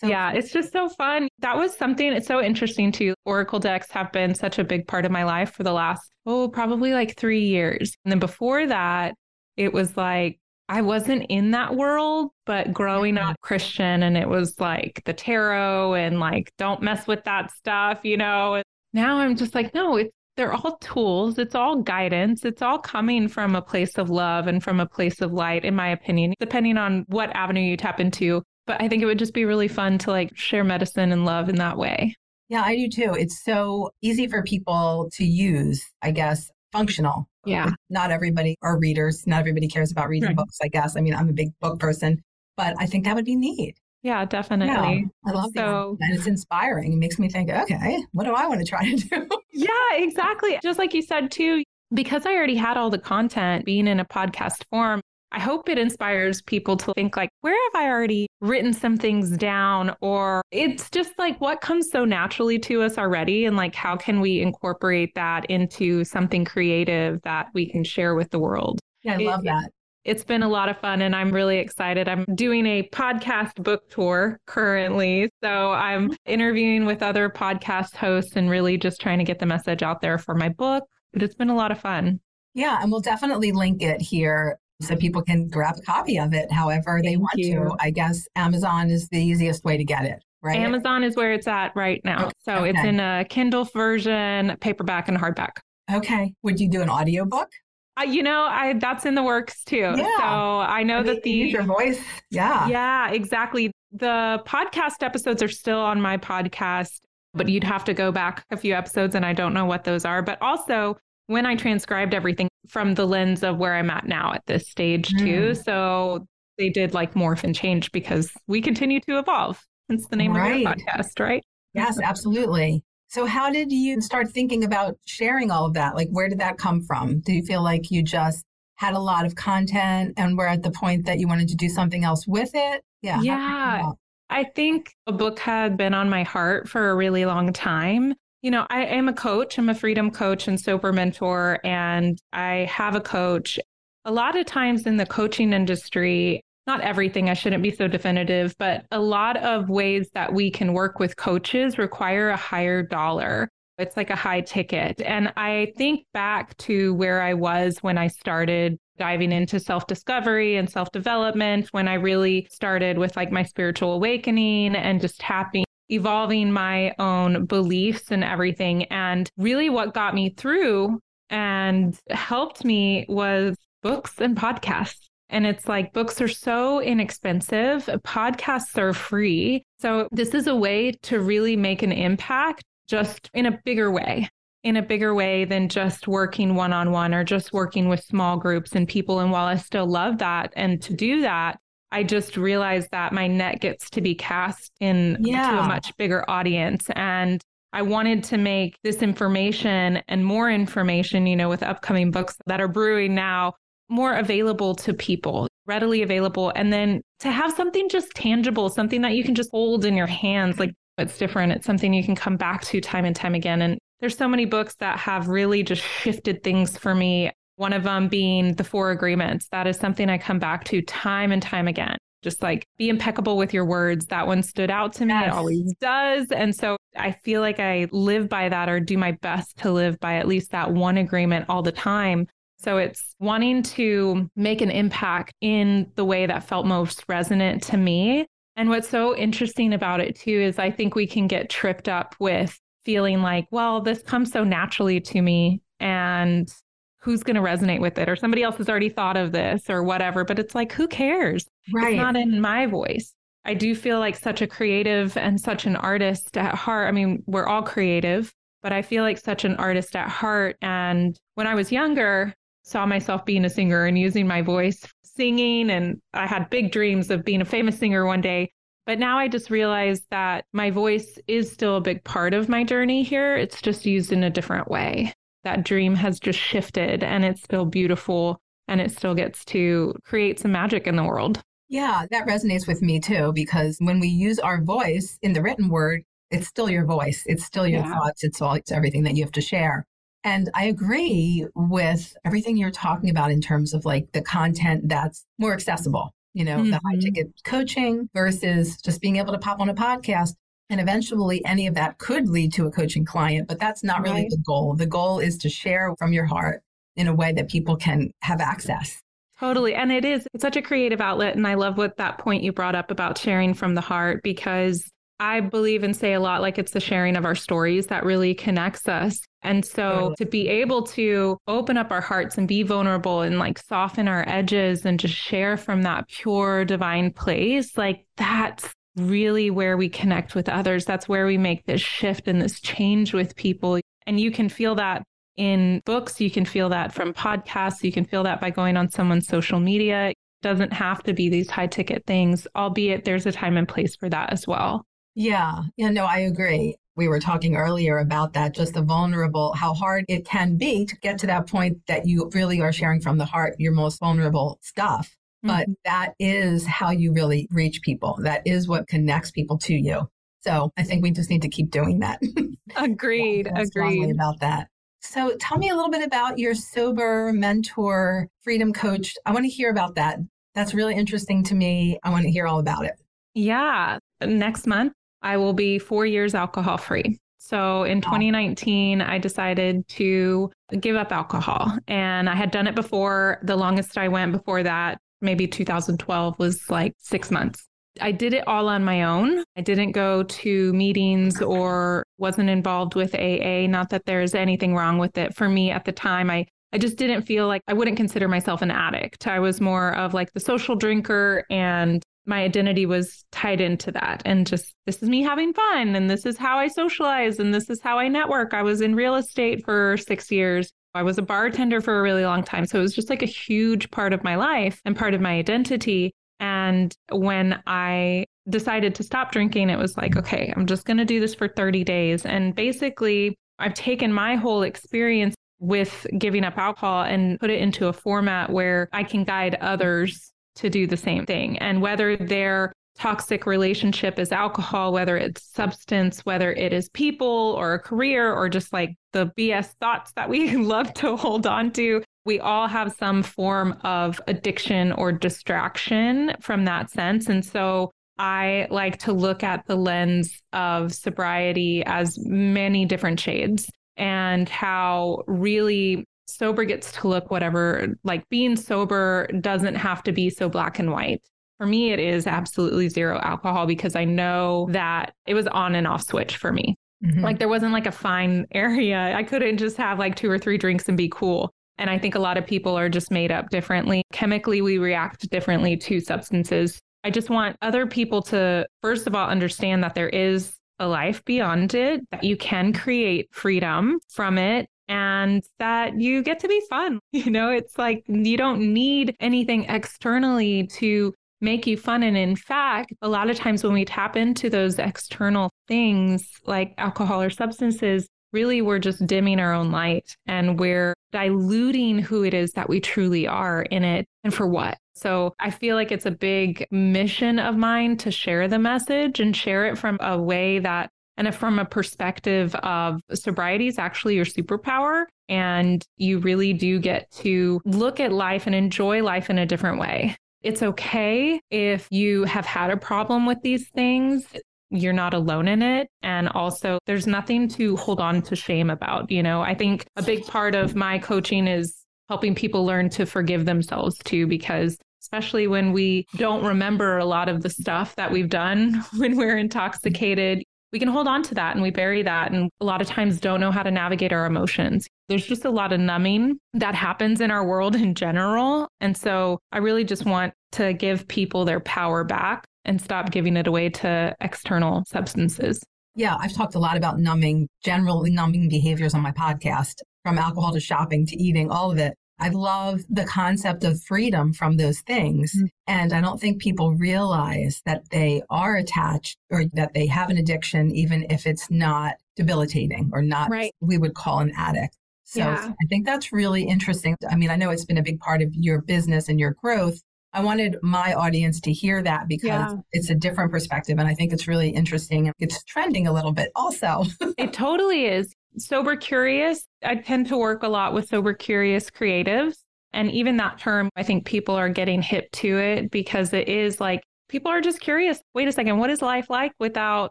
So 0.00 0.06
yeah, 0.06 0.32
it's 0.32 0.50
just 0.50 0.72
so 0.72 0.88
fun. 0.88 1.28
That 1.40 1.56
was 1.56 1.76
something, 1.76 2.10
it's 2.12 2.26
so 2.26 2.42
interesting 2.42 2.92
too. 2.92 3.14
Oracle 3.26 3.58
decks 3.58 3.90
have 3.90 4.10
been 4.10 4.34
such 4.34 4.58
a 4.58 4.64
big 4.64 4.86
part 4.86 5.04
of 5.04 5.10
my 5.12 5.24
life 5.24 5.52
for 5.52 5.64
the 5.64 5.72
last, 5.72 6.10
oh, 6.24 6.48
probably 6.48 6.92
like 6.94 7.16
three 7.16 7.44
years. 7.44 7.94
And 8.04 8.12
then 8.12 8.20
before 8.20 8.66
that, 8.66 9.14
it 9.56 9.72
was 9.74 9.96
like, 9.96 10.38
I 10.68 10.82
wasn't 10.82 11.26
in 11.28 11.50
that 11.50 11.74
world, 11.74 12.30
but 12.46 12.72
growing 12.72 13.16
mm-hmm. 13.16 13.28
up 13.28 13.40
Christian, 13.42 14.02
and 14.02 14.16
it 14.16 14.28
was 14.28 14.58
like 14.58 15.02
the 15.04 15.12
tarot 15.12 15.94
and 15.94 16.20
like, 16.20 16.52
don't 16.56 16.80
mess 16.80 17.06
with 17.06 17.24
that 17.24 17.50
stuff, 17.50 18.00
you 18.04 18.16
know? 18.16 18.54
And 18.54 18.64
now 18.92 19.18
I'm 19.18 19.36
just 19.36 19.54
like, 19.54 19.74
no, 19.74 19.96
it's, 19.96 20.12
they're 20.38 20.52
all 20.54 20.78
tools. 20.80 21.36
It's 21.36 21.56
all 21.56 21.82
guidance. 21.82 22.44
It's 22.44 22.62
all 22.62 22.78
coming 22.78 23.26
from 23.28 23.56
a 23.56 23.60
place 23.60 23.98
of 23.98 24.08
love 24.08 24.46
and 24.46 24.62
from 24.62 24.78
a 24.78 24.86
place 24.86 25.20
of 25.20 25.32
light, 25.32 25.64
in 25.64 25.74
my 25.74 25.88
opinion, 25.88 26.32
depending 26.38 26.78
on 26.78 27.04
what 27.08 27.34
avenue 27.34 27.60
you 27.60 27.76
tap 27.76 27.98
into. 27.98 28.42
But 28.66 28.80
I 28.80 28.88
think 28.88 29.02
it 29.02 29.06
would 29.06 29.18
just 29.18 29.34
be 29.34 29.44
really 29.44 29.66
fun 29.66 29.98
to 29.98 30.10
like 30.12 30.30
share 30.36 30.62
medicine 30.62 31.10
and 31.10 31.24
love 31.24 31.48
in 31.48 31.56
that 31.56 31.76
way. 31.76 32.14
Yeah, 32.48 32.62
I 32.62 32.76
do 32.76 32.88
too. 32.88 33.14
It's 33.14 33.42
so 33.44 33.90
easy 34.00 34.28
for 34.28 34.42
people 34.44 35.10
to 35.14 35.24
use, 35.24 35.82
I 36.02 36.12
guess, 36.12 36.48
functional. 36.72 37.28
Yeah. 37.44 37.72
Not 37.90 38.10
everybody 38.12 38.56
are 38.62 38.78
readers. 38.78 39.26
Not 39.26 39.40
everybody 39.40 39.66
cares 39.66 39.90
about 39.90 40.08
reading 40.08 40.28
Right. 40.28 40.36
books, 40.36 40.56
I 40.62 40.68
guess. 40.68 40.96
I 40.96 41.00
mean, 41.00 41.14
I'm 41.14 41.28
a 41.28 41.32
big 41.32 41.48
book 41.60 41.80
person, 41.80 42.22
but 42.56 42.74
I 42.78 42.86
think 42.86 43.04
that 43.06 43.16
would 43.16 43.24
be 43.24 43.36
neat. 43.36 43.76
Yeah, 44.02 44.20
Yeah, 44.20 44.24
definitely. 44.26 45.06
I 45.26 45.30
love 45.30 45.50
So- 45.56 45.96
that. 45.98 46.06
And 46.06 46.14
it's 46.18 46.26
inspiring. 46.26 46.92
It 46.92 46.96
makes 46.96 47.18
me 47.18 47.28
think, 47.28 47.50
okay, 47.50 47.98
what 48.12 48.24
do 48.24 48.32
I 48.34 48.46
want 48.46 48.60
to 48.60 48.66
try 48.66 48.84
to 48.84 48.96
do? 48.96 49.28
Yeah, 49.52 49.70
exactly. 49.96 50.56
Just 50.62 50.78
like 50.78 50.94
you 50.94 51.02
said, 51.02 51.32
too, 51.32 51.64
because 51.92 52.24
I 52.26 52.32
already 52.34 52.54
had 52.54 52.76
all 52.76 52.90
the 52.90 52.98
content 52.98 53.64
being 53.64 53.88
in 53.88 53.98
a 53.98 54.04
podcast 54.04 54.62
form, 54.70 55.00
I 55.32 55.40
hope 55.40 55.68
it 55.68 55.78
inspires 55.78 56.40
people 56.42 56.76
to 56.76 56.92
think, 56.94 57.16
like, 57.16 57.28
where 57.40 57.52
have 57.72 57.82
I 57.82 57.88
already 57.88 58.28
written 58.40 58.72
some 58.72 58.96
things 58.96 59.36
down? 59.36 59.94
Or 60.00 60.42
it's 60.52 60.88
just 60.90 61.10
like 61.18 61.40
what 61.40 61.60
comes 61.60 61.90
so 61.90 62.04
naturally 62.04 62.58
to 62.60 62.82
us 62.82 62.98
already. 62.98 63.46
And 63.46 63.56
like, 63.56 63.74
how 63.74 63.96
can 63.96 64.20
we 64.20 64.40
incorporate 64.40 65.12
that 65.16 65.44
into 65.50 66.04
something 66.04 66.44
creative 66.44 67.20
that 67.24 67.48
we 67.52 67.68
can 67.68 67.82
share 67.82 68.14
with 68.14 68.30
the 68.30 68.38
world? 68.38 68.78
Yeah, 69.02 69.14
I 69.14 69.16
It- 69.20 69.26
love 69.26 69.42
that. 69.42 69.70
It's 70.08 70.24
been 70.24 70.42
a 70.42 70.48
lot 70.48 70.70
of 70.70 70.78
fun 70.78 71.02
and 71.02 71.14
I'm 71.14 71.30
really 71.30 71.58
excited. 71.58 72.08
I'm 72.08 72.24
doing 72.34 72.64
a 72.64 72.88
podcast 72.94 73.62
book 73.62 73.90
tour 73.90 74.40
currently. 74.46 75.28
So 75.44 75.72
I'm 75.72 76.16
interviewing 76.24 76.86
with 76.86 77.02
other 77.02 77.28
podcast 77.28 77.94
hosts 77.94 78.34
and 78.34 78.48
really 78.48 78.78
just 78.78 79.02
trying 79.02 79.18
to 79.18 79.24
get 79.24 79.38
the 79.38 79.44
message 79.44 79.82
out 79.82 80.00
there 80.00 80.16
for 80.16 80.34
my 80.34 80.48
book. 80.48 80.84
But 81.12 81.22
it's 81.22 81.34
been 81.34 81.50
a 81.50 81.54
lot 81.54 81.72
of 81.72 81.78
fun. 81.78 82.20
Yeah, 82.54 82.78
and 82.80 82.90
we'll 82.90 83.02
definitely 83.02 83.52
link 83.52 83.82
it 83.82 84.00
here 84.00 84.58
so 84.80 84.96
people 84.96 85.20
can 85.20 85.46
grab 85.46 85.76
a 85.76 85.82
copy 85.82 86.18
of 86.18 86.32
it 86.32 86.50
however 86.50 87.02
they 87.04 87.18
want 87.18 87.36
you. 87.36 87.56
to. 87.56 87.76
I 87.78 87.90
guess 87.90 88.26
Amazon 88.34 88.88
is 88.88 89.10
the 89.10 89.20
easiest 89.20 89.62
way 89.62 89.76
to 89.76 89.84
get 89.84 90.06
it, 90.06 90.24
right? 90.42 90.58
Amazon 90.58 91.04
is 91.04 91.16
where 91.16 91.34
it's 91.34 91.46
at 91.46 91.76
right 91.76 92.00
now. 92.02 92.22
Okay. 92.22 92.32
So 92.46 92.64
it's 92.64 92.82
in 92.82 92.98
a 92.98 93.26
Kindle 93.28 93.64
version, 93.64 94.56
paperback, 94.62 95.08
and 95.08 95.18
hardback. 95.18 95.58
Okay. 95.92 96.32
Would 96.44 96.60
you 96.60 96.70
do 96.70 96.80
an 96.80 96.88
audiobook? 96.88 97.50
Uh, 97.98 98.04
you 98.04 98.22
know, 98.22 98.42
I 98.42 98.74
that's 98.74 99.06
in 99.06 99.14
the 99.14 99.22
works 99.22 99.64
too. 99.64 99.92
Yeah. 99.96 100.16
So 100.18 100.24
I 100.24 100.82
know 100.82 100.98
I 100.98 101.02
mean, 101.02 101.06
that 101.14 101.22
the 101.22 101.30
you 101.30 101.46
your 101.46 101.62
voice. 101.62 102.00
Yeah. 102.30 102.68
Yeah, 102.68 103.10
exactly. 103.10 103.72
The 103.92 104.42
podcast 104.46 105.02
episodes 105.02 105.42
are 105.42 105.48
still 105.48 105.78
on 105.80 106.00
my 106.00 106.16
podcast, 106.18 106.98
but 107.34 107.48
you'd 107.48 107.64
have 107.64 107.84
to 107.84 107.94
go 107.94 108.12
back 108.12 108.44
a 108.50 108.56
few 108.56 108.74
episodes 108.74 109.14
and 109.14 109.24
I 109.24 109.32
don't 109.32 109.54
know 109.54 109.64
what 109.64 109.84
those 109.84 110.04
are. 110.04 110.22
But 110.22 110.40
also, 110.42 110.96
when 111.26 111.46
I 111.46 111.56
transcribed 111.56 112.14
everything 112.14 112.48
from 112.68 112.94
the 112.94 113.06
lens 113.06 113.42
of 113.42 113.58
where 113.58 113.74
I'm 113.74 113.90
at 113.90 114.06
now 114.06 114.32
at 114.32 114.42
this 114.46 114.68
stage, 114.68 115.08
too. 115.18 115.54
So 115.54 116.26
they 116.58 116.68
did 116.70 116.92
like 116.94 117.14
morph 117.14 117.44
and 117.44 117.54
change 117.54 117.90
because 117.92 118.30
we 118.46 118.60
continue 118.60 119.00
to 119.00 119.18
evolve. 119.18 119.62
It's 119.88 120.06
the 120.08 120.16
name 120.16 120.32
of 120.32 120.38
Right. 120.42 120.60
your 120.60 120.72
podcast, 120.72 121.18
right? 121.20 121.42
Yes, 121.74 121.98
absolutely. 122.02 122.82
So, 123.08 123.24
how 123.24 123.50
did 123.50 123.72
you 123.72 124.00
start 124.00 124.30
thinking 124.30 124.64
about 124.64 124.96
sharing 125.06 125.50
all 125.50 125.64
of 125.64 125.74
that? 125.74 125.94
Like, 125.94 126.08
where 126.10 126.28
did 126.28 126.38
that 126.40 126.58
come 126.58 126.82
from? 126.82 127.20
Do 127.20 127.32
you 127.32 127.42
feel 127.42 127.62
like 127.62 127.90
you 127.90 128.02
just 128.02 128.44
had 128.76 128.94
a 128.94 128.98
lot 128.98 129.24
of 129.24 129.34
content 129.34 130.14
and 130.16 130.36
were 130.36 130.46
at 130.46 130.62
the 130.62 130.70
point 130.70 131.06
that 131.06 131.18
you 131.18 131.26
wanted 131.26 131.48
to 131.48 131.56
do 131.56 131.68
something 131.68 132.04
else 132.04 132.26
with 132.26 132.50
it? 132.54 132.82
Yeah. 133.02 133.14
how 133.14 133.20
did 133.20 133.28
that 133.28 133.80
come 133.80 133.88
Yeah. 133.88 133.92
I 134.30 134.44
think 134.44 134.94
a 135.06 135.12
book 135.12 135.38
had 135.38 135.76
been 135.76 135.94
on 135.94 136.10
my 136.10 136.22
heart 136.22 136.68
for 136.68 136.90
a 136.90 136.94
really 136.94 137.24
long 137.24 137.52
time. 137.52 138.14
You 138.42 138.50
know, 138.50 138.66
I 138.68 138.84
am 138.84 139.08
a 139.08 139.12
coach, 139.12 139.58
I'm 139.58 139.68
a 139.68 139.74
freedom 139.74 140.10
coach 140.10 140.46
and 140.46 140.60
sober 140.60 140.92
mentor, 140.92 141.60
and 141.64 142.20
I 142.32 142.68
have 142.70 142.94
a 142.94 143.00
coach. 143.00 143.58
A 144.04 144.12
lot 144.12 144.36
of 144.36 144.46
times 144.46 144.86
in 144.86 144.96
the 144.96 145.06
coaching 145.06 145.52
industry, 145.52 146.42
not 146.68 146.82
everything, 146.82 147.30
I 147.30 147.34
shouldn't 147.34 147.62
be 147.62 147.74
so 147.74 147.88
definitive, 147.88 148.54
but 148.58 148.84
a 148.92 149.00
lot 149.00 149.38
of 149.38 149.70
ways 149.70 150.10
that 150.12 150.32
we 150.32 150.50
can 150.50 150.74
work 150.74 151.00
with 151.00 151.16
coaches 151.16 151.78
require 151.78 152.28
a 152.28 152.36
higher 152.36 152.82
dollar. 152.82 153.48
It's 153.78 153.96
like 153.96 154.10
a 154.10 154.16
high 154.16 154.42
ticket. 154.42 155.00
And 155.00 155.32
I 155.36 155.72
think 155.78 156.04
back 156.12 156.56
to 156.58 156.94
where 156.94 157.22
I 157.22 157.32
was 157.32 157.78
when 157.78 157.96
I 157.96 158.08
started 158.08 158.76
diving 158.98 159.32
into 159.32 159.58
self 159.58 159.86
discovery 159.86 160.56
and 160.56 160.68
self 160.68 160.92
development, 160.92 161.68
when 161.70 161.88
I 161.88 161.94
really 161.94 162.46
started 162.50 162.98
with 162.98 163.16
like 163.16 163.32
my 163.32 163.44
spiritual 163.44 163.94
awakening 163.94 164.76
and 164.76 165.00
just 165.00 165.18
tapping, 165.20 165.64
evolving 165.88 166.52
my 166.52 166.92
own 166.98 167.46
beliefs 167.46 168.10
and 168.10 168.22
everything. 168.22 168.84
And 168.84 169.30
really, 169.38 169.70
what 169.70 169.94
got 169.94 170.14
me 170.14 170.34
through 170.36 171.00
and 171.30 171.98
helped 172.10 172.62
me 172.62 173.06
was 173.08 173.56
books 173.82 174.20
and 174.20 174.36
podcasts. 174.36 175.07
And 175.30 175.46
it's 175.46 175.68
like 175.68 175.92
books 175.92 176.20
are 176.20 176.28
so 176.28 176.80
inexpensive, 176.80 177.84
podcasts 178.04 178.78
are 178.78 178.94
free. 178.94 179.64
So, 179.78 180.08
this 180.10 180.34
is 180.34 180.46
a 180.46 180.56
way 180.56 180.92
to 181.02 181.20
really 181.20 181.56
make 181.56 181.82
an 181.82 181.92
impact 181.92 182.62
just 182.88 183.30
in 183.34 183.46
a 183.46 183.58
bigger 183.64 183.90
way, 183.90 184.28
in 184.64 184.76
a 184.76 184.82
bigger 184.82 185.14
way 185.14 185.44
than 185.44 185.68
just 185.68 186.08
working 186.08 186.54
one 186.54 186.72
on 186.72 186.90
one 186.90 187.12
or 187.14 187.24
just 187.24 187.52
working 187.52 187.88
with 187.88 188.02
small 188.02 188.38
groups 188.38 188.72
and 188.72 188.88
people. 188.88 189.20
And 189.20 189.30
while 189.30 189.46
I 189.46 189.56
still 189.56 189.86
love 189.86 190.18
that 190.18 190.52
and 190.56 190.80
to 190.82 190.94
do 190.94 191.20
that, 191.20 191.58
I 191.90 192.02
just 192.02 192.36
realized 192.36 192.88
that 192.92 193.12
my 193.12 193.26
net 193.26 193.60
gets 193.60 193.88
to 193.90 194.00
be 194.00 194.14
cast 194.14 194.72
in 194.80 195.22
to 195.22 195.58
a 195.58 195.68
much 195.68 195.96
bigger 195.96 196.28
audience. 196.28 196.86
And 196.94 197.42
I 197.72 197.82
wanted 197.82 198.24
to 198.24 198.38
make 198.38 198.78
this 198.82 199.02
information 199.02 200.02
and 200.08 200.24
more 200.24 200.50
information, 200.50 201.26
you 201.26 201.36
know, 201.36 201.48
with 201.48 201.62
upcoming 201.62 202.10
books 202.10 202.36
that 202.46 202.60
are 202.60 202.68
brewing 202.68 203.14
now, 203.14 203.54
more 203.88 204.14
available 204.14 204.74
to 204.76 204.92
people, 204.94 205.48
readily 205.66 206.02
available. 206.02 206.52
And 206.54 206.72
then 206.72 207.02
to 207.20 207.30
have 207.30 207.52
something 207.52 207.88
just 207.88 208.10
tangible, 208.14 208.68
something 208.68 209.02
that 209.02 209.14
you 209.14 209.24
can 209.24 209.34
just 209.34 209.50
hold 209.50 209.84
in 209.84 209.96
your 209.96 210.06
hands. 210.06 210.58
Like 210.58 210.72
it's 210.98 211.18
different. 211.18 211.52
It's 211.52 211.66
something 211.66 211.94
you 211.94 212.04
can 212.04 212.16
come 212.16 212.36
back 212.36 212.62
to 212.64 212.80
time 212.80 213.04
and 213.04 213.14
time 213.14 213.34
again. 213.34 213.62
And 213.62 213.78
there's 214.00 214.16
so 214.16 214.28
many 214.28 214.44
books 214.44 214.74
that 214.76 214.98
have 214.98 215.28
really 215.28 215.62
just 215.62 215.82
shifted 215.82 216.42
things 216.42 216.76
for 216.76 216.94
me. 216.94 217.30
One 217.56 217.72
of 217.72 217.82
them 217.82 218.08
being 218.08 218.54
The 218.54 218.64
Four 218.64 218.90
Agreements. 218.90 219.48
That 219.50 219.66
is 219.66 219.76
something 219.76 220.08
I 220.08 220.18
come 220.18 220.38
back 220.38 220.64
to 220.66 220.82
time 220.82 221.32
and 221.32 221.42
time 221.42 221.66
again. 221.66 221.96
Just 222.22 222.42
like 222.42 222.66
be 222.78 222.88
impeccable 222.88 223.36
with 223.36 223.54
your 223.54 223.64
words. 223.64 224.06
That 224.06 224.26
one 224.26 224.42
stood 224.42 224.70
out 224.70 224.92
to 224.94 225.06
me. 225.06 225.14
It 225.14 225.30
always 225.30 225.74
does. 225.80 226.26
And 226.30 226.54
so 226.54 226.76
I 226.96 227.12
feel 227.12 227.40
like 227.40 227.60
I 227.60 227.88
live 227.92 228.28
by 228.28 228.48
that 228.48 228.68
or 228.68 228.80
do 228.80 228.98
my 228.98 229.12
best 229.22 229.56
to 229.58 229.70
live 229.70 229.98
by 230.00 230.16
at 230.16 230.26
least 230.26 230.50
that 230.50 230.72
one 230.72 230.98
agreement 230.98 231.46
all 231.48 231.62
the 231.62 231.72
time. 231.72 232.26
So 232.60 232.78
it's 232.78 233.14
wanting 233.20 233.62
to 233.62 234.28
make 234.34 234.60
an 234.60 234.70
impact 234.70 235.32
in 235.40 235.90
the 235.94 236.04
way 236.04 236.26
that 236.26 236.44
felt 236.44 236.66
most 236.66 237.04
resonant 237.08 237.62
to 237.64 237.76
me. 237.76 238.26
And 238.56 238.68
what's 238.68 238.88
so 238.88 239.16
interesting 239.16 239.72
about 239.72 240.00
it 240.00 240.16
too 240.16 240.32
is 240.32 240.58
I 240.58 240.70
think 240.70 240.94
we 240.94 241.06
can 241.06 241.28
get 241.28 241.50
tripped 241.50 241.88
up 241.88 242.16
with 242.18 242.58
feeling 242.84 243.22
like, 243.22 243.46
well, 243.52 243.80
this 243.80 244.02
comes 244.02 244.32
so 244.32 244.42
naturally 244.42 245.00
to 245.00 245.22
me. 245.22 245.62
And 245.78 246.52
who's 247.00 247.22
going 247.22 247.36
to 247.36 247.42
resonate 247.42 247.80
with 247.80 247.96
it? 247.96 248.08
Or 248.08 248.16
somebody 248.16 248.42
else 248.42 248.56
has 248.56 248.68
already 248.68 248.88
thought 248.88 249.16
of 249.16 249.30
this 249.30 249.70
or 249.70 249.84
whatever 249.84 250.24
but 250.24 250.40
it's 250.40 250.54
like 250.54 250.72
who 250.72 250.88
cares? 250.88 251.46
Right. 251.72 251.92
it's 251.92 252.02
not 252.02 252.16
in 252.16 252.40
my 252.40 252.66
voice. 252.66 253.14
I 253.44 253.54
do 253.54 253.76
feel 253.76 254.00
like 254.00 254.16
such 254.16 254.42
a 254.42 254.48
creative 254.48 255.16
and 255.16 255.40
such 255.40 255.64
an 255.64 255.76
artist 255.76 256.36
at 256.36 256.56
heart. 256.56 256.88
I 256.88 256.90
mean 256.90 257.22
we're 257.26 257.46
all 257.46 257.62
creative 257.62 258.32
but 258.60 258.72
i 258.72 258.82
feel 258.82 259.04
like 259.04 259.18
such 259.18 259.44
an 259.44 259.54
artist 259.54 259.94
at 259.94 260.08
heart. 260.08 260.56
And 260.60 261.16
when 261.36 261.46
i 261.46 261.54
was 261.54 261.70
younger 261.70 262.34
saw 262.68 262.86
myself 262.86 263.24
being 263.24 263.44
a 263.44 263.50
singer 263.50 263.86
and 263.86 263.98
using 263.98 264.26
my 264.26 264.42
voice 264.42 264.84
singing 265.02 265.70
and 265.70 266.00
i 266.14 266.26
had 266.26 266.48
big 266.50 266.70
dreams 266.70 267.10
of 267.10 267.24
being 267.24 267.40
a 267.40 267.44
famous 267.44 267.78
singer 267.78 268.04
one 268.04 268.20
day 268.20 268.50
but 268.88 268.98
now 268.98 269.18
I 269.18 269.28
just 269.28 269.50
realized 269.50 270.04
that 270.08 270.46
my 270.54 270.70
voice 270.70 271.18
is 271.26 271.52
still 271.52 271.76
a 271.76 271.80
big 271.82 272.02
part 272.04 272.32
of 272.32 272.48
my 272.48 272.64
journey 272.64 273.02
here. 273.02 273.36
It's 273.36 273.60
just 273.60 273.84
used 273.84 274.12
in 274.12 274.22
a 274.22 274.30
different 274.30 274.70
way 274.70 275.12
that 275.44 275.62
dream 275.62 275.94
has 275.94 276.18
just 276.18 276.38
shifted 276.38 277.04
and 277.04 277.22
it's 277.22 277.42
still 277.42 277.66
beautiful 277.66 278.40
and 278.66 278.80
it 278.80 278.90
still 278.90 279.14
gets 279.14 279.44
to 279.46 279.94
create 280.04 280.40
some 280.40 280.52
magic 280.52 280.86
in 280.86 280.96
the 280.96 281.04
world. 281.04 281.42
Yeah, 281.68 282.06
that 282.10 282.26
resonates 282.26 282.66
with 282.66 282.80
me 282.80 282.98
too, 282.98 283.30
because 283.34 283.76
when 283.78 284.00
we 284.00 284.08
use 284.08 284.38
our 284.38 284.62
voice 284.62 285.18
in 285.20 285.34
the 285.34 285.42
written 285.42 285.68
word, 285.68 286.02
it's 286.30 286.46
still 286.46 286.70
your 286.70 286.86
voice, 286.86 287.24
it's 287.26 287.44
still 287.44 287.66
your 287.66 287.80
yeah. 287.80 287.92
thoughts, 287.92 288.24
it's 288.24 288.40
all 288.40 288.54
it's 288.54 288.72
everything 288.72 289.02
that 289.02 289.16
you 289.16 289.22
have 289.22 289.32
to 289.32 289.42
share. 289.42 289.84
And 290.24 290.50
I 290.54 290.64
agree 290.64 291.46
with 291.54 292.16
everything 292.24 292.56
you're 292.56 292.70
talking 292.70 293.10
about 293.10 293.30
in 293.30 293.40
terms 293.40 293.72
of 293.72 293.84
like 293.84 294.12
the 294.12 294.22
content 294.22 294.88
that's 294.88 295.24
more 295.38 295.52
accessible, 295.52 296.12
you 296.34 296.44
know, 296.44 296.58
mm-hmm. 296.58 296.70
the 296.70 296.76
high 296.84 296.94
mm-hmm. 296.94 297.00
ticket 297.00 297.28
coaching 297.44 298.08
versus 298.14 298.80
just 298.82 299.00
being 299.00 299.16
able 299.16 299.32
to 299.32 299.38
pop 299.38 299.60
on 299.60 299.68
a 299.68 299.74
podcast 299.74 300.34
and 300.70 300.80
eventually, 300.80 301.42
any 301.46 301.66
of 301.66 301.74
that 301.74 301.98
could 301.98 302.28
lead 302.28 302.52
to 302.54 302.66
a 302.66 302.70
coaching 302.70 303.04
client, 303.04 303.48
but 303.48 303.58
that's 303.58 303.82
not 303.82 304.02
really 304.02 304.22
right. 304.22 304.30
the 304.30 304.42
goal. 304.46 304.74
The 304.74 304.86
goal 304.86 305.18
is 305.18 305.38
to 305.38 305.48
share 305.48 305.94
from 305.98 306.12
your 306.12 306.26
heart 306.26 306.62
in 306.96 307.08
a 307.08 307.14
way 307.14 307.32
that 307.32 307.48
people 307.48 307.76
can 307.76 308.10
have 308.22 308.40
access. 308.40 309.00
Totally. 309.40 309.74
And 309.74 309.90
it 309.90 310.04
is 310.04 310.26
it's 310.34 310.42
such 310.42 310.56
a 310.56 310.62
creative 310.62 311.00
outlet. 311.00 311.36
And 311.36 311.46
I 311.46 311.54
love 311.54 311.78
what 311.78 311.96
that 311.96 312.18
point 312.18 312.42
you 312.42 312.52
brought 312.52 312.74
up 312.74 312.90
about 312.90 313.16
sharing 313.16 313.54
from 313.54 313.74
the 313.74 313.80
heart 313.80 314.22
because 314.22 314.90
I 315.20 315.40
believe 315.40 315.82
and 315.82 315.96
say 315.96 316.12
a 316.12 316.20
lot 316.20 316.42
like 316.42 316.58
it's 316.58 316.72
the 316.72 316.80
sharing 316.80 317.16
of 317.16 317.24
our 317.24 317.34
stories 317.34 317.88
that 317.88 318.04
really 318.04 318.34
connects 318.34 318.88
us. 318.88 319.20
And 319.42 319.64
so 319.64 320.14
to 320.18 320.26
be 320.26 320.48
able 320.48 320.82
to 320.82 321.38
open 321.48 321.76
up 321.76 321.90
our 321.90 322.00
hearts 322.00 322.38
and 322.38 322.46
be 322.46 322.62
vulnerable 322.62 323.22
and 323.22 323.38
like 323.38 323.58
soften 323.58 324.08
our 324.08 324.24
edges 324.28 324.84
and 324.84 324.98
just 324.98 325.14
share 325.14 325.56
from 325.56 325.82
that 325.82 326.08
pure 326.08 326.64
divine 326.64 327.12
place, 327.12 327.76
like 327.76 328.06
that's 328.16 328.72
really 328.96 329.50
where 329.50 329.76
we 329.76 329.88
connect 329.88 330.34
with 330.34 330.48
others. 330.48 330.84
That's 330.84 331.08
where 331.08 331.26
we 331.26 331.38
make 331.38 331.64
this 331.66 331.80
shift 331.80 332.28
and 332.28 332.40
this 332.40 332.60
change 332.60 333.12
with 333.12 333.36
people. 333.36 333.80
And 334.06 334.20
you 334.20 334.30
can 334.30 334.48
feel 334.48 334.74
that 334.76 335.02
in 335.36 335.80
books, 335.84 336.20
you 336.20 336.30
can 336.30 336.44
feel 336.44 336.68
that 336.70 336.92
from 336.92 337.14
podcasts, 337.14 337.84
you 337.84 337.92
can 337.92 338.04
feel 338.04 338.24
that 338.24 338.40
by 338.40 338.50
going 338.50 338.76
on 338.76 338.90
someone's 338.90 339.28
social 339.28 339.60
media. 339.60 340.08
It 340.08 340.16
doesn't 340.42 340.72
have 340.72 341.02
to 341.04 341.12
be 341.12 341.28
these 341.28 341.48
high 341.48 341.68
ticket 341.68 342.04
things, 342.06 342.46
albeit 342.56 343.04
there's 343.04 343.26
a 343.26 343.32
time 343.32 343.56
and 343.56 343.68
place 343.68 343.94
for 343.94 344.08
that 344.08 344.32
as 344.32 344.46
well. 344.46 344.84
Yeah, 345.18 345.64
yeah, 345.76 345.90
no, 345.90 346.04
I 346.04 346.20
agree. 346.20 346.76
We 346.94 347.08
were 347.08 347.18
talking 347.18 347.56
earlier 347.56 347.98
about 347.98 348.34
that, 348.34 348.54
just 348.54 348.74
the 348.74 348.82
vulnerable, 348.82 349.52
how 349.52 349.74
hard 349.74 350.04
it 350.06 350.24
can 350.24 350.56
be 350.56 350.86
to 350.86 350.96
get 350.98 351.18
to 351.18 351.26
that 351.26 351.48
point 351.48 351.78
that 351.88 352.06
you 352.06 352.30
really 352.34 352.60
are 352.60 352.72
sharing 352.72 353.00
from 353.00 353.18
the 353.18 353.24
heart 353.24 353.56
your 353.58 353.72
most 353.72 353.98
vulnerable 353.98 354.60
stuff. 354.62 355.16
But 355.42 355.62
mm-hmm. 355.62 355.72
that 355.84 356.14
is 356.20 356.64
how 356.66 356.92
you 356.92 357.12
really 357.12 357.48
reach 357.50 357.82
people. 357.82 358.16
That 358.22 358.42
is 358.44 358.68
what 358.68 358.86
connects 358.86 359.32
people 359.32 359.58
to 359.58 359.74
you. 359.74 360.08
So 360.42 360.70
I 360.76 360.84
think 360.84 361.02
we 361.02 361.10
just 361.10 361.30
need 361.30 361.42
to 361.42 361.48
keep 361.48 361.72
doing 361.72 361.98
that. 361.98 362.22
Agreed. 362.76 363.46
yeah, 363.46 363.62
agreed. 363.62 364.10
About 364.10 364.38
that. 364.38 364.68
So 365.00 365.36
tell 365.40 365.58
me 365.58 365.68
a 365.68 365.74
little 365.74 365.90
bit 365.90 366.06
about 366.06 366.38
your 366.38 366.54
sober 366.54 367.32
mentor, 367.32 368.28
freedom 368.42 368.72
coach. 368.72 369.16
I 369.26 369.32
want 369.32 369.46
to 369.46 369.50
hear 369.50 369.70
about 369.70 369.96
that. 369.96 370.20
That's 370.54 370.74
really 370.74 370.94
interesting 370.94 371.42
to 371.44 371.56
me. 371.56 371.98
I 372.04 372.10
want 372.10 372.22
to 372.22 372.30
hear 372.30 372.46
all 372.46 372.60
about 372.60 372.84
it. 372.84 372.94
Yeah. 373.34 373.98
Next 374.20 374.66
month, 374.66 374.92
I 375.22 375.36
will 375.36 375.52
be 375.52 375.78
four 375.78 376.06
years 376.06 376.34
alcohol 376.34 376.78
free. 376.78 377.18
So 377.38 377.84
in 377.84 378.00
2019, 378.00 379.00
I 379.00 379.18
decided 379.18 379.86
to 379.88 380.50
give 380.80 380.96
up 380.96 381.12
alcohol. 381.12 381.72
And 381.86 382.28
I 382.28 382.34
had 382.34 382.50
done 382.50 382.66
it 382.66 382.74
before. 382.74 383.38
The 383.42 383.56
longest 383.56 383.96
I 383.96 384.08
went 384.08 384.32
before 384.32 384.62
that 384.62 384.98
maybe 385.20 385.46
2012 385.46 386.38
was 386.38 386.68
like 386.70 386.92
six 386.98 387.30
months. 387.30 387.66
I 388.00 388.12
did 388.12 388.32
it 388.32 388.46
all 388.46 388.68
on 388.68 388.84
my 388.84 389.02
own. 389.02 389.42
I 389.56 389.60
didn't 389.60 389.92
go 389.92 390.22
to 390.22 390.72
meetings 390.72 391.42
or 391.42 392.04
wasn't 392.16 392.48
involved 392.48 392.94
with 392.94 393.14
AA. 393.14 393.66
Not 393.66 393.90
that 393.90 394.04
there's 394.06 394.34
anything 394.34 394.74
wrong 394.74 394.98
with 394.98 395.18
it. 395.18 395.34
For 395.34 395.48
me 395.48 395.70
at 395.70 395.84
the 395.84 395.92
time, 395.92 396.30
I, 396.30 396.46
I 396.72 396.78
just 396.78 396.96
didn't 396.96 397.22
feel 397.22 397.48
like 397.48 397.62
I 397.66 397.72
wouldn't 397.72 397.96
consider 397.96 398.28
myself 398.28 398.62
an 398.62 398.70
addict. 398.70 399.26
I 399.26 399.40
was 399.40 399.60
more 399.60 399.96
of 399.96 400.14
like 400.14 400.32
the 400.32 400.40
social 400.40 400.76
drinker 400.76 401.44
and 401.50 402.02
my 402.28 402.42
identity 402.42 402.86
was 402.86 403.24
tied 403.32 403.60
into 403.60 403.90
that 403.90 404.22
and 404.24 404.46
just 404.46 404.74
this 404.86 405.02
is 405.02 405.08
me 405.08 405.22
having 405.22 405.52
fun 405.52 405.96
and 405.96 406.10
this 406.10 406.26
is 406.26 406.36
how 406.36 406.58
I 406.58 406.68
socialize 406.68 407.38
and 407.38 407.54
this 407.54 407.68
is 407.70 407.80
how 407.80 407.98
I 407.98 408.08
network. 408.08 408.54
I 408.54 408.62
was 408.62 408.80
in 408.80 408.94
real 408.94 409.16
estate 409.16 409.64
for 409.64 409.96
6 409.96 410.30
years 410.30 410.70
I 410.94 411.02
was 411.02 411.18
a 411.18 411.22
bartender 411.22 411.80
for 411.80 411.98
a 411.98 412.02
really 412.02 412.24
long 412.24 412.42
time. 412.42 412.66
So 412.66 412.78
it 412.78 412.82
was 412.82 412.94
just 412.94 413.10
like 413.10 413.22
a 413.22 413.26
huge 413.26 413.90
part 413.90 414.12
of 414.12 414.24
my 414.24 414.36
life 414.36 414.80
and 414.84 414.96
part 414.96 415.14
of 415.14 415.20
my 415.20 415.32
identity. 415.32 416.12
And 416.40 416.94
when 417.10 417.62
I 417.66 418.24
decided 418.48 418.94
to 418.96 419.02
stop 419.02 419.32
drinking, 419.32 419.70
it 419.70 419.78
was 419.78 419.96
like, 419.96 420.16
okay, 420.16 420.52
I'm 420.56 420.66
just 420.66 420.86
going 420.86 420.96
to 420.96 421.04
do 421.04 421.20
this 421.20 421.34
for 421.34 421.48
30 421.48 421.84
days. 421.84 422.24
And 422.24 422.54
basically, 422.54 423.36
I've 423.58 423.74
taken 423.74 424.12
my 424.12 424.36
whole 424.36 424.62
experience 424.62 425.34
with 425.60 426.06
giving 426.18 426.44
up 426.44 426.56
alcohol 426.56 427.02
and 427.02 427.38
put 427.38 427.50
it 427.50 427.60
into 427.60 427.88
a 427.88 427.92
format 427.92 428.50
where 428.50 428.88
I 428.92 429.02
can 429.02 429.24
guide 429.24 429.56
others 429.60 430.32
to 430.58 430.70
do 430.70 430.86
the 430.86 430.96
same 430.96 431.26
thing. 431.26 431.58
And 431.58 431.80
whether 431.82 432.16
they're 432.16 432.72
toxic 432.98 433.46
relationship 433.46 434.18
is 434.18 434.32
alcohol, 434.32 434.92
whether 434.92 435.16
it's 435.16 435.42
substance, 435.54 436.26
whether 436.26 436.52
it 436.52 436.72
is 436.72 436.88
people 436.90 437.54
or 437.56 437.74
a 437.74 437.78
career 437.78 438.32
or 438.32 438.48
just 438.48 438.72
like 438.72 438.96
the 439.12 439.30
BS 439.38 439.72
thoughts 439.80 440.12
that 440.16 440.28
we 440.28 440.56
love 440.56 440.92
to 440.94 441.16
hold 441.16 441.46
on 441.46 441.70
to. 441.72 442.02
We 442.24 442.40
all 442.40 442.66
have 442.66 442.94
some 442.98 443.22
form 443.22 443.78
of 443.84 444.20
addiction 444.26 444.92
or 444.92 445.12
distraction 445.12 446.34
from 446.40 446.64
that 446.66 446.90
sense. 446.90 447.28
And 447.28 447.44
so 447.44 447.90
I 448.18 448.66
like 448.70 448.98
to 448.98 449.12
look 449.12 449.44
at 449.44 449.64
the 449.66 449.76
lens 449.76 450.42
of 450.52 450.92
sobriety 450.92 451.84
as 451.86 452.18
many 452.24 452.84
different 452.84 453.20
shades 453.20 453.70
and 453.96 454.48
how 454.48 455.22
really 455.26 456.04
sober 456.28 456.64
gets 456.64 456.92
to 456.92 457.08
look 457.08 457.30
whatever, 457.30 457.94
like 458.04 458.28
being 458.28 458.56
sober 458.56 459.28
doesn't 459.40 459.74
have 459.74 460.02
to 460.04 460.12
be 460.12 460.30
so 460.30 460.48
black 460.48 460.78
and 460.78 460.92
white 460.92 461.22
for 461.58 461.66
me, 461.66 461.92
it 461.92 461.98
is 461.98 462.26
absolutely 462.26 462.88
zero 462.88 463.20
alcohol 463.22 463.66
because 463.66 463.96
I 463.96 464.04
know 464.04 464.68
that 464.70 465.12
it 465.26 465.34
was 465.34 465.48
on 465.48 465.74
and 465.74 465.86
off 465.86 466.04
switch 466.04 466.36
for 466.36 466.52
me. 466.52 466.76
Mm-hmm. 467.04 467.20
Like 467.20 467.38
there 467.38 467.48
wasn't 467.48 467.72
like 467.72 467.86
a 467.86 467.92
fine 467.92 468.46
area. 468.52 469.14
I 469.14 469.24
couldn't 469.24 469.58
just 469.58 469.76
have 469.76 469.98
like 469.98 470.14
two 470.14 470.30
or 470.30 470.38
three 470.38 470.56
drinks 470.56 470.88
and 470.88 470.96
be 470.96 471.08
cool. 471.08 471.52
And 471.76 471.90
I 471.90 471.98
think 471.98 472.14
a 472.14 472.20
lot 472.20 472.38
of 472.38 472.46
people 472.46 472.76
are 472.76 472.88
just 472.88 473.10
made 473.10 473.30
up 473.30 473.50
differently. 473.50 474.02
Chemically, 474.12 474.62
we 474.62 474.78
react 474.78 475.28
differently 475.30 475.76
to 475.76 476.00
substances. 476.00 476.80
I 477.04 477.10
just 477.10 477.30
want 477.30 477.56
other 477.62 477.86
people 477.86 478.22
to, 478.22 478.66
first 478.82 479.06
of 479.06 479.14
all, 479.14 479.28
understand 479.28 479.84
that 479.84 479.94
there 479.94 480.08
is 480.08 480.56
a 480.80 480.88
life 480.88 481.24
beyond 481.24 481.74
it, 481.74 482.00
that 482.10 482.24
you 482.24 482.36
can 482.36 482.72
create 482.72 483.28
freedom 483.32 483.98
from 484.08 484.38
it, 484.38 484.68
and 484.88 485.42
that 485.58 486.00
you 486.00 486.22
get 486.22 486.40
to 486.40 486.48
be 486.48 486.62
fun. 486.68 486.98
You 487.12 487.30
know, 487.30 487.50
it's 487.50 487.76
like 487.76 488.04
you 488.06 488.36
don't 488.36 488.72
need 488.72 489.16
anything 489.18 489.64
externally 489.64 490.66
to 490.78 491.12
make 491.40 491.66
you 491.66 491.76
fun. 491.76 492.02
And 492.02 492.16
in 492.16 492.36
fact, 492.36 492.92
a 493.02 493.08
lot 493.08 493.28
of 493.28 493.36
times 493.36 493.64
when 493.64 493.72
we 493.72 493.84
tap 493.84 494.16
into 494.16 494.48
those 494.48 494.78
external 494.78 495.50
things 495.66 496.28
like 496.46 496.74
alcohol 496.78 497.20
or 497.20 497.30
substances, 497.30 498.06
really 498.32 498.62
we're 498.62 498.78
just 498.78 499.06
dimming 499.06 499.40
our 499.40 499.52
own 499.52 499.70
light 499.70 500.16
and 500.26 500.60
we're 500.60 500.94
diluting 501.12 501.98
who 501.98 502.24
it 502.24 502.34
is 502.34 502.52
that 502.52 502.68
we 502.68 502.80
truly 502.80 503.26
are 503.26 503.62
in 503.62 503.84
it 503.84 504.06
and 504.24 504.34
for 504.34 504.46
what. 504.46 504.78
So 504.94 505.34
I 505.40 505.50
feel 505.50 505.76
like 505.76 505.92
it's 505.92 506.06
a 506.06 506.10
big 506.10 506.66
mission 506.70 507.38
of 507.38 507.56
mine 507.56 507.96
to 507.98 508.10
share 508.10 508.48
the 508.48 508.58
message 508.58 509.20
and 509.20 509.34
share 509.34 509.66
it 509.66 509.78
from 509.78 509.98
a 510.00 510.20
way 510.20 510.58
that 510.58 510.90
and 511.18 511.34
from 511.34 511.58
a 511.58 511.64
perspective 511.64 512.54
of 512.56 513.00
sobriety 513.12 513.66
is 513.66 513.78
actually 513.78 514.14
your 514.14 514.24
superpower. 514.24 515.04
And 515.28 515.84
you 515.98 516.18
really 516.18 516.54
do 516.54 516.78
get 516.78 517.10
to 517.18 517.60
look 517.66 518.00
at 518.00 518.12
life 518.12 518.46
and 518.46 518.54
enjoy 518.54 519.02
life 519.02 519.28
in 519.28 519.36
a 519.36 519.44
different 519.44 519.78
way. 519.78 520.16
It's 520.42 520.62
okay 520.62 521.40
if 521.50 521.88
you 521.90 522.24
have 522.24 522.46
had 522.46 522.70
a 522.70 522.76
problem 522.76 523.26
with 523.26 523.42
these 523.42 523.68
things. 523.70 524.24
You're 524.70 524.92
not 524.92 525.12
alone 525.12 525.48
in 525.48 525.60
it. 525.60 525.88
And 526.02 526.28
also, 526.30 526.78
there's 526.86 527.06
nothing 527.06 527.48
to 527.48 527.76
hold 527.76 528.00
on 528.00 528.22
to 528.22 528.36
shame 528.36 528.70
about. 528.70 529.10
You 529.10 529.22
know, 529.22 529.42
I 529.42 529.54
think 529.54 529.84
a 529.96 530.02
big 530.02 530.24
part 530.26 530.54
of 530.54 530.76
my 530.76 530.98
coaching 530.98 531.48
is 531.48 531.74
helping 532.08 532.34
people 532.34 532.64
learn 532.64 532.88
to 532.90 533.04
forgive 533.04 533.44
themselves 533.44 533.98
too, 533.98 534.26
because 534.26 534.78
especially 535.02 535.46
when 535.46 535.72
we 535.72 536.06
don't 536.16 536.44
remember 536.44 536.98
a 536.98 537.04
lot 537.04 537.28
of 537.28 537.42
the 537.42 537.50
stuff 537.50 537.94
that 537.96 538.10
we've 538.10 538.28
done 538.28 538.84
when 538.96 539.16
we're 539.16 539.38
intoxicated, 539.38 540.42
we 540.72 540.78
can 540.78 540.88
hold 540.88 541.08
on 541.08 541.22
to 541.24 541.34
that 541.34 541.54
and 541.54 541.62
we 541.62 541.70
bury 541.70 542.02
that. 542.02 542.32
And 542.32 542.50
a 542.60 542.64
lot 542.64 542.80
of 542.80 542.86
times 542.86 543.20
don't 543.20 543.40
know 543.40 543.50
how 543.50 543.62
to 543.62 543.70
navigate 543.70 544.12
our 544.12 544.26
emotions. 544.26 544.86
There's 545.08 545.26
just 545.26 545.44
a 545.44 545.50
lot 545.50 545.72
of 545.72 545.80
numbing 545.80 546.38
that 546.54 546.74
happens 546.74 547.20
in 547.20 547.30
our 547.30 547.46
world 547.46 547.74
in 547.74 547.94
general. 547.94 548.68
And 548.80 548.96
so 548.96 549.38
I 549.52 549.58
really 549.58 549.84
just 549.84 550.04
want 550.04 550.34
to 550.52 550.72
give 550.74 551.08
people 551.08 551.44
their 551.44 551.60
power 551.60 552.04
back 552.04 552.44
and 552.64 552.80
stop 552.80 553.10
giving 553.10 553.36
it 553.36 553.46
away 553.46 553.70
to 553.70 554.14
external 554.20 554.84
substances. 554.86 555.62
Yeah, 555.94 556.16
I've 556.20 556.34
talked 556.34 556.54
a 556.54 556.60
lot 556.60 556.76
about 556.76 556.98
numbing, 556.98 557.48
generally 557.64 558.10
numbing 558.10 558.48
behaviors 558.48 558.94
on 558.94 559.00
my 559.00 559.10
podcast, 559.10 559.74
from 560.04 560.18
alcohol 560.18 560.52
to 560.52 560.60
shopping 560.60 561.06
to 561.06 561.16
eating, 561.16 561.50
all 561.50 561.72
of 561.72 561.78
it. 561.78 561.94
I 562.20 562.30
love 562.30 562.84
the 562.88 563.04
concept 563.04 563.64
of 563.64 563.82
freedom 563.82 564.32
from 564.32 564.56
those 564.56 564.80
things. 564.80 565.32
Mm-hmm. 565.36 565.46
And 565.66 565.92
I 565.92 566.00
don't 566.00 566.20
think 566.20 566.40
people 566.40 566.74
realize 566.74 567.62
that 567.64 567.90
they 567.90 568.22
are 568.30 568.56
attached 568.56 569.18
or 569.30 569.44
that 569.52 569.74
they 569.74 569.86
have 569.86 570.10
an 570.10 570.18
addiction, 570.18 570.70
even 570.74 571.06
if 571.10 571.26
it's 571.26 571.50
not 571.50 571.94
debilitating 572.16 572.90
or 572.92 573.02
not, 573.02 573.30
right. 573.30 573.52
we 573.60 573.78
would 573.78 573.94
call 573.94 574.18
an 574.18 574.32
addict. 574.36 574.76
So 575.04 575.20
yeah. 575.20 575.48
I 575.50 575.66
think 575.68 575.86
that's 575.86 576.12
really 576.12 576.42
interesting. 576.42 576.96
I 577.08 577.16
mean, 577.16 577.30
I 577.30 577.36
know 577.36 577.50
it's 577.50 577.64
been 577.64 577.78
a 577.78 577.82
big 577.82 578.00
part 578.00 578.20
of 578.20 578.34
your 578.34 578.60
business 578.60 579.08
and 579.08 579.18
your 579.18 579.30
growth. 579.42 579.80
I 580.12 580.20
wanted 580.20 580.56
my 580.62 580.94
audience 580.94 581.40
to 581.42 581.52
hear 581.52 581.82
that 581.82 582.08
because 582.08 582.28
yeah. 582.28 582.54
it's 582.72 582.90
a 582.90 582.94
different 582.94 583.30
perspective. 583.30 583.78
And 583.78 583.86
I 583.86 583.94
think 583.94 584.12
it's 584.12 584.26
really 584.26 584.50
interesting. 584.50 585.12
It's 585.18 585.42
trending 585.44 585.86
a 585.86 585.92
little 585.92 586.12
bit 586.12 586.30
also. 586.34 586.84
it 587.18 587.32
totally 587.32 587.86
is 587.86 588.14
sober 588.40 588.76
curious, 588.76 589.46
I 589.64 589.76
tend 589.76 590.08
to 590.08 590.16
work 590.16 590.42
a 590.42 590.48
lot 590.48 590.74
with 590.74 590.88
sober 590.88 591.14
curious 591.14 591.70
creatives. 591.70 592.36
And 592.72 592.90
even 592.90 593.16
that 593.16 593.38
term, 593.38 593.70
I 593.76 593.82
think 593.82 594.04
people 594.04 594.34
are 594.34 594.48
getting 594.48 594.82
hip 594.82 595.10
to 595.12 595.38
it 595.38 595.70
because 595.70 596.12
it 596.12 596.28
is 596.28 596.60
like 596.60 596.82
people 597.08 597.30
are 597.30 597.40
just 597.40 597.60
curious. 597.60 598.00
Wait 598.14 598.28
a 598.28 598.32
second, 598.32 598.58
what 598.58 598.70
is 598.70 598.82
life 598.82 599.08
like 599.08 599.32
without 599.38 599.90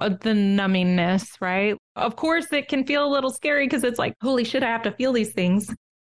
uh, 0.00 0.08
the 0.08 0.30
numbingness, 0.30 1.26
right? 1.40 1.76
Of 1.96 2.16
course, 2.16 2.52
it 2.52 2.68
can 2.68 2.84
feel 2.86 3.06
a 3.06 3.10
little 3.10 3.30
scary 3.30 3.66
because 3.66 3.84
it's 3.84 3.98
like, 3.98 4.14
holy 4.22 4.44
shit, 4.44 4.62
I 4.62 4.68
have 4.68 4.82
to 4.82 4.92
feel 4.92 5.12
these 5.12 5.32
things. 5.32 5.74